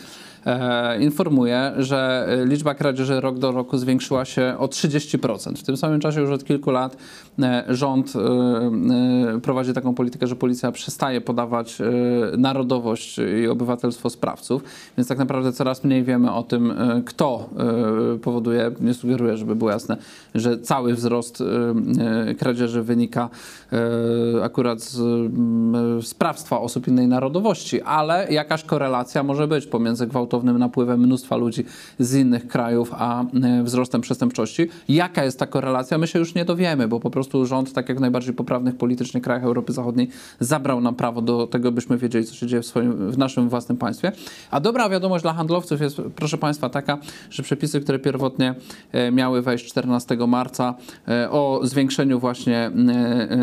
E, 0.45 0.99
informuje, 0.99 1.71
że 1.77 2.27
liczba 2.45 2.75
kradzieży 2.75 3.21
rok 3.21 3.39
do 3.39 3.51
roku 3.51 3.77
zwiększyła 3.77 4.25
się 4.25 4.55
o 4.59 4.65
30%. 4.65 5.55
W 5.55 5.63
tym 5.63 5.77
samym 5.77 5.99
czasie 5.99 6.21
już 6.21 6.29
od 6.29 6.43
kilku 6.43 6.71
lat 6.71 6.97
e, 7.39 7.63
rząd 7.69 8.13
e, 8.15 9.39
prowadzi 9.39 9.73
taką 9.73 9.95
politykę, 9.95 10.27
że 10.27 10.35
policja 10.35 10.71
przestaje 10.71 11.21
podawać 11.21 11.77
narodowość 12.37 13.19
i 13.43 13.47
obywatelstwo 13.47 14.09
sprawców, 14.09 14.63
więc 14.97 15.07
tak 15.07 15.17
naprawdę 15.17 15.53
coraz 15.53 15.83
mniej 15.83 16.03
wiemy 16.03 16.31
o 16.31 16.43
tym, 16.43 16.73
kto 17.05 17.49
powoduje, 18.21 18.71
nie 18.79 18.93
sugeruję, 18.93 19.37
żeby 19.37 19.55
było 19.55 19.71
jasne, 19.71 19.97
że 20.35 20.59
cały 20.59 20.93
wzrost 20.93 21.43
kradzieży 22.39 22.83
wynika 22.83 23.29
akurat 24.43 24.81
z 24.81 25.31
sprawstwa 26.05 26.59
osób 26.59 26.87
innej 26.87 27.07
narodowości, 27.07 27.81
ale 27.81 28.31
jakaś 28.31 28.63
korelacja 28.63 29.23
może 29.23 29.47
być 29.47 29.65
pomiędzy 29.65 30.07
gwałtownym 30.33 30.57
napływem 30.57 30.99
mnóstwa 30.99 31.35
ludzi 31.35 31.65
z 31.99 32.15
innych 32.15 32.47
krajów, 32.47 32.91
a 32.93 33.23
e, 33.23 33.63
wzrostem 33.63 34.01
przestępczości. 34.01 34.67
Jaka 34.89 35.23
jest 35.23 35.39
ta 35.39 35.47
korelacja? 35.47 35.97
My 35.97 36.07
się 36.07 36.19
już 36.19 36.35
nie 36.35 36.45
dowiemy, 36.45 36.87
bo 36.87 36.99
po 36.99 37.09
prostu 37.09 37.45
rząd, 37.45 37.73
tak 37.73 37.89
jak 37.89 37.97
w 37.97 38.01
najbardziej 38.01 38.33
poprawnych 38.33 38.75
politycznie 38.75 39.21
krajach 39.21 39.43
Europy 39.43 39.73
Zachodniej, 39.73 40.07
zabrał 40.39 40.81
nam 40.81 40.95
prawo 40.95 41.21
do 41.21 41.47
tego, 41.47 41.71
byśmy 41.71 41.97
wiedzieli, 41.97 42.25
co 42.25 42.35
się 42.35 42.47
dzieje 42.47 42.61
w, 42.61 42.65
swoim, 42.65 43.11
w 43.11 43.17
naszym 43.17 43.49
własnym 43.49 43.77
państwie. 43.77 44.11
A 44.51 44.59
dobra 44.59 44.89
wiadomość 44.89 45.21
dla 45.21 45.33
handlowców 45.33 45.81
jest, 45.81 46.01
proszę 46.15 46.37
Państwa, 46.37 46.69
taka, 46.69 46.97
że 47.29 47.43
przepisy, 47.43 47.81
które 47.81 47.99
pierwotnie 47.99 48.55
e, 48.91 49.11
miały 49.11 49.41
wejść 49.41 49.65
14 49.65 50.17
marca 50.27 50.75
e, 51.07 51.31
o 51.31 51.59
zwiększeniu 51.63 52.19
właśnie 52.19 52.71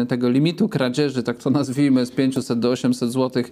tego 0.09 0.31
limitu 0.31 0.68
kradzieży, 0.68 1.22
tak 1.22 1.37
to 1.37 1.50
nazwijmy, 1.50 2.07
z 2.07 2.11
500 2.11 2.59
do 2.59 2.70
800 2.70 3.12
zł, 3.12 3.42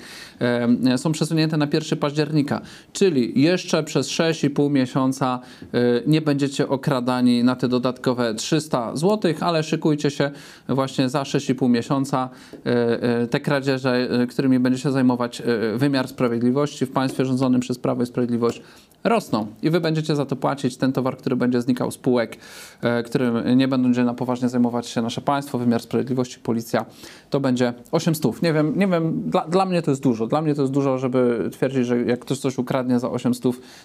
są 0.97 1.13
przesunięte 1.13 1.57
na 1.57 1.69
1 1.73 1.99
października. 1.99 2.61
Czyli 2.93 3.28
jeszcze 3.37 3.83
przez 3.83 4.09
6,5 4.09 4.71
miesiąca 4.71 5.41
e, 5.63 5.79
nie 6.07 6.21
będziecie 6.21 6.69
okradani 6.69 7.45
na 7.45 7.57
te 7.57 7.69
dodatkowe 7.69 8.35
300 8.35 8.97
zł, 8.97 9.35
ale 9.41 9.63
szykujcie 9.63 10.11
się 10.11 10.31
właśnie 10.69 11.09
za 11.09 11.23
6,5 11.23 11.71
miesiąca 11.71 12.29
e, 12.67 13.03
e, 13.03 13.27
te 13.27 13.41
kradzieże, 13.41 14.09
którymi 14.31 14.59
będzie 14.59 14.79
się 14.79 14.93
zajmować 14.93 15.43
wymiar 15.77 16.09
sprawiedliwości 16.09 16.87
w 16.87 16.91
państwie 16.91 17.25
rządzonym 17.25 17.61
przez 17.61 17.79
Prawo 17.79 18.03
i 18.03 18.07
Sprawiedliwość 18.07 18.63
rosną 19.05 19.47
i 19.63 19.71
wy 19.71 19.81
będziecie 19.81 20.17
za 20.17 20.27
to 20.27 20.37
płacić. 20.37 20.77
Ten 20.77 20.93
towar, 20.93 21.17
który 21.17 21.37
będzie 21.37 21.63
znikał 21.63 21.91
z 21.91 21.95
spółek, 21.95 22.37
e, 22.83 23.03
którym 23.03 23.59
nie 23.59 23.69
będzie 23.69 24.05
na 24.05 24.15
poważnie 24.15 24.49
zajmować 24.49 24.87
się 24.87 25.03
nasze 25.03 25.21
państwo, 25.21 25.59
wymiar 25.59 25.81
sprawiedliwości, 25.81 26.39
policja, 26.39 26.87
to 27.31 27.41
będzie 27.41 27.75
800. 27.93 28.43
Nie 28.43 28.53
wiem, 28.53 28.79
nie 28.79 28.87
wiem 28.87 29.23
dla, 29.31 29.49
dla 29.49 29.67
mnie 29.67 29.83
to 29.83 29.91
jest 29.91 30.03
dużo. 30.03 30.27
Dla 30.27 30.43
mnie 30.43 30.55
to 30.55 30.63
jest 30.63 30.73
dużo, 30.73 30.99
żeby 30.99 31.51
twierdzić, 31.53 31.87
że 31.87 32.03
jak 32.03 32.21
ktoś 32.21 32.39
coś 32.39 32.59
ukradnie 32.59 32.99
za 32.99 33.11
800, 33.11 33.18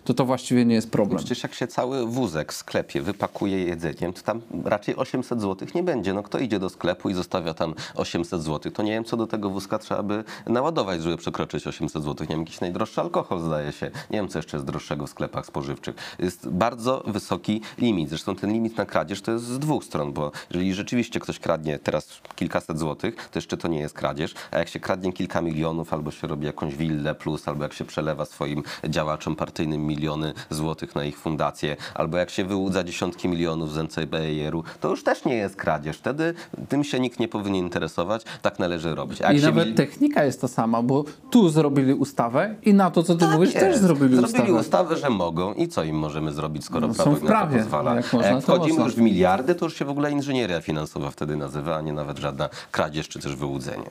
to 0.04 0.14
to 0.14 0.26
właściwie 0.26 0.66
nie 0.66 0.76
jest 0.76 0.92
problem. 0.92 1.18
Przecież 1.18 1.44
jak 1.44 1.54
się 1.54 1.68
cały 1.68 2.08
wózek 2.08 2.54
w 2.54 2.56
sklepie 2.56 3.02
wypakuje 3.02 3.64
jedzeniem, 3.64 4.14
to 4.14 4.22
tam 4.22 4.42
raczej 4.66 4.96
800 4.96 5.42
zł 5.42 5.68
nie 5.76 5.84
będzie. 5.84 6.14
No 6.14 6.24
kto 6.24 6.40
idzie 6.40 6.60
do 6.60 6.70
sklepu 6.70 7.10
i 7.10 7.14
zostawia 7.14 7.54
tam 7.54 7.74
800 7.96 8.44
zł, 8.44 8.72
to 8.72 8.84
nie 8.84 8.92
wiem, 8.92 9.04
co 9.04 9.18
do 9.18 9.28
tego 9.28 9.50
wózka 9.50 9.80
trzeba 9.80 10.04
by 10.04 10.24
naładować, 10.48 11.02
żeby 11.02 11.18
przekroczyć 11.18 11.68
800 11.68 12.04
zł. 12.04 12.28
Nie 12.30 12.36
wiem, 12.36 12.40
jakiś 12.40 12.60
najdroższy 12.60 13.02
alkohol 13.02 13.40
zdaje 13.40 13.72
się. 13.72 13.86
Nie 13.86 14.18
wiem, 14.18 14.28
co 14.28 14.40
jeszcze 14.40 14.58
jest 14.58 14.68
droższego 14.68 15.08
w 15.08 15.10
sklepach 15.10 15.46
spożywczych. 15.46 15.96
Jest 16.20 16.50
bardzo 16.50 17.04
wysoki 17.08 17.62
limit. 17.78 18.10
Zresztą 18.10 18.36
ten 18.36 18.54
limit 18.54 18.78
na 18.78 18.86
kradzież 18.86 19.22
to 19.22 19.32
jest 19.32 19.46
z 19.46 19.60
dwóch 19.60 19.84
stron, 19.84 20.14
bo 20.14 20.32
jeżeli 20.50 20.74
rzeczywiście 20.74 21.20
ktoś 21.20 21.40
kradnie 21.40 21.80
teraz 21.80 22.22
kilkaset 22.36 22.80
złotych, 22.80 23.16
to 23.16 23.38
jeszcze 23.38 23.58
to 23.58 23.68
nie 23.68 23.80
jest 23.80 23.94
kradzież, 23.94 24.34
a 24.52 24.58
jak 24.58 24.70
się 24.70 24.80
kradnie 24.80 25.14
kilka 25.14 25.42
milionów, 25.42 25.94
albo 25.94 26.12
się 26.12 26.28
robi 26.28 26.46
jakąś 26.46 26.76
willę 26.76 27.16
plus, 27.16 27.48
albo 27.48 27.64
jak 27.64 27.74
się 27.74 27.86
przelewa 27.86 28.26
swoim 28.26 28.64
działaczom 28.90 29.23
partyjnym 29.32 29.88
miliony 29.88 30.34
złotych 30.50 30.96
na 30.96 31.04
ich 31.06 31.18
fundację, 31.18 31.76
albo 31.96 32.18
jak 32.18 32.30
się 32.30 32.46
wyłudza 32.46 32.84
dziesiątki 32.84 33.28
milionów 33.28 33.74
z 33.74 33.78
NCBR-u, 33.78 34.64
to 34.82 34.90
już 34.90 35.04
też 35.04 35.26
nie 35.26 35.36
jest 35.36 35.56
kradzież. 35.56 35.98
Wtedy 35.98 36.34
tym 36.70 36.84
się 36.84 37.00
nikt 37.00 37.20
nie 37.20 37.28
powinien 37.28 37.66
interesować, 37.66 38.24
tak 38.42 38.60
należy 38.60 38.96
robić. 38.96 39.22
A 39.22 39.32
I 39.32 39.42
nawet 39.42 39.68
mil- 39.70 39.76
technika 39.76 40.24
jest 40.24 40.42
ta 40.42 40.48
sama, 40.48 40.82
bo 40.82 41.04
tu 41.32 41.50
zrobili 41.50 41.94
ustawę 41.94 42.56
i 42.64 42.74
na 42.74 42.92
to, 42.92 43.04
co 43.04 43.16
ty 43.16 43.28
mówisz, 43.28 43.54
też 43.54 43.62
Tak 43.62 43.70
jest. 43.72 43.82
zrobili, 43.84 44.16
Zrobili 44.16 44.40
ustawę. 44.42 44.54
ustawę, 44.60 44.98
że 44.98 45.10
mogą 45.10 45.54
i 45.54 45.68
co 45.68 45.84
im 45.84 45.96
możemy 45.96 46.32
zrobić, 46.34 46.66
skoro 46.66 46.88
No, 46.88 46.94
prawo 46.94 47.18
im 47.18 47.26
na 47.26 47.46
to 47.46 47.58
pozwala. 47.58 47.96
Jak 47.96 48.14
można, 48.14 48.30
jak 48.32 48.44
wchodzimy 48.44 48.70
można. 48.70 48.84
już 48.86 48.96
w 48.96 49.02
miliardy, 49.02 49.56
to 49.56 49.66
już 49.66 49.76
się 49.76 49.86
w 49.86 49.90
ogóle 49.90 50.12
inżynieria 50.12 50.62
finansowa 50.62 51.12
wtedy 51.12 51.36
nazywa, 51.38 51.76
a 51.78 51.82
nie 51.82 51.94
nawet 51.94 52.18
żadna 52.18 52.50
kradzież 52.72 53.08
czy 53.10 53.20
też 53.20 53.36
wyłudzenie. 53.36 53.90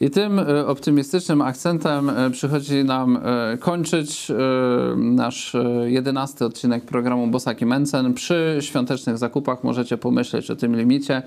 I 0.00 0.10
tym 0.10 0.38
e, 0.38 0.66
optymistycznym 0.66 1.42
akcentem 1.42 2.10
e, 2.10 2.30
przychodzi 2.30 2.84
nam 2.84 3.16
e, 3.16 3.58
kończyć 3.58 4.32
nasz 4.96 5.56
jedenasty 5.84 6.44
odcinek 6.44 6.84
programu 6.84 7.26
Bosaki 7.26 7.66
Mencen. 7.66 8.14
Przy 8.14 8.56
świątecznych 8.60 9.18
zakupach 9.18 9.64
możecie 9.64 9.96
pomyśleć 9.96 10.50
o 10.50 10.56
tym 10.56 10.76
limicie. 10.76 11.22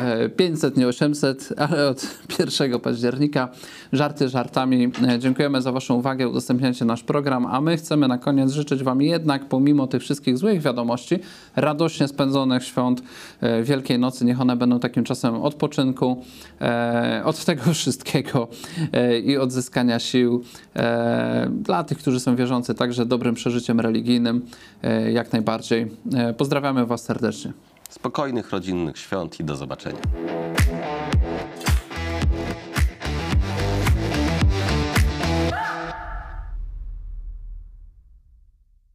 E, 0.00 0.28
500, 0.28 0.76
nie 0.76 0.88
800, 0.88 1.52
ale 1.56 1.88
od 1.88 2.06
1 2.60 2.80
października. 2.80 3.48
Żarty 3.92 4.28
żartami. 4.28 4.92
E, 5.08 5.18
Dziękujemy 5.18 5.62
za 5.62 5.72
Waszą 5.72 5.94
uwagę, 5.94 6.28
udostępniacie 6.28 6.84
nasz 6.84 7.02
program, 7.02 7.46
a 7.46 7.60
my 7.60 7.76
chcemy 7.76 8.08
na 8.08 8.18
koniec 8.18 8.52
życzyć 8.52 8.82
Wam 8.82 9.02
jednak, 9.02 9.48
pomimo 9.48 9.86
tych 9.86 10.02
wszystkich 10.02 10.38
złych 10.38 10.62
wiadomości, 10.62 11.18
radośnie 11.56 12.08
spędzonych 12.08 12.64
świąt 12.64 13.02
e, 13.40 13.62
Wielkiej 13.62 13.98
Nocy. 13.98 14.24
Niech 14.24 14.40
one 14.40 14.56
będą 14.56 14.80
takim 14.80 15.04
czasem 15.04 15.34
odpoczynku 15.34 16.22
e, 16.60 17.22
od 17.24 17.44
tego 17.44 17.62
wszystkiego 17.74 18.48
e, 18.92 19.18
i 19.18 19.36
odzyskania 19.36 19.98
sił 19.98 20.42
e, 20.76 21.50
dla 21.50 21.84
tych, 21.84 21.98
którzy 21.98 22.20
są 22.20 22.36
wierzący, 22.36 22.74
także 22.74 23.06
dobrym 23.06 23.34
przeżyciem 23.34 23.80
religijnym 23.80 24.42
e, 24.82 25.12
jak 25.12 25.32
najbardziej. 25.32 25.90
E, 26.14 26.34
Pozdrawiamy 26.34 26.86
Was 26.86 27.04
serdecznie. 27.04 27.52
Spokojnych, 27.96 28.50
rodzinnych 28.50 28.98
świąt 28.98 29.40
i 29.40 29.44
do 29.44 29.56
zobaczenia. 29.56 30.00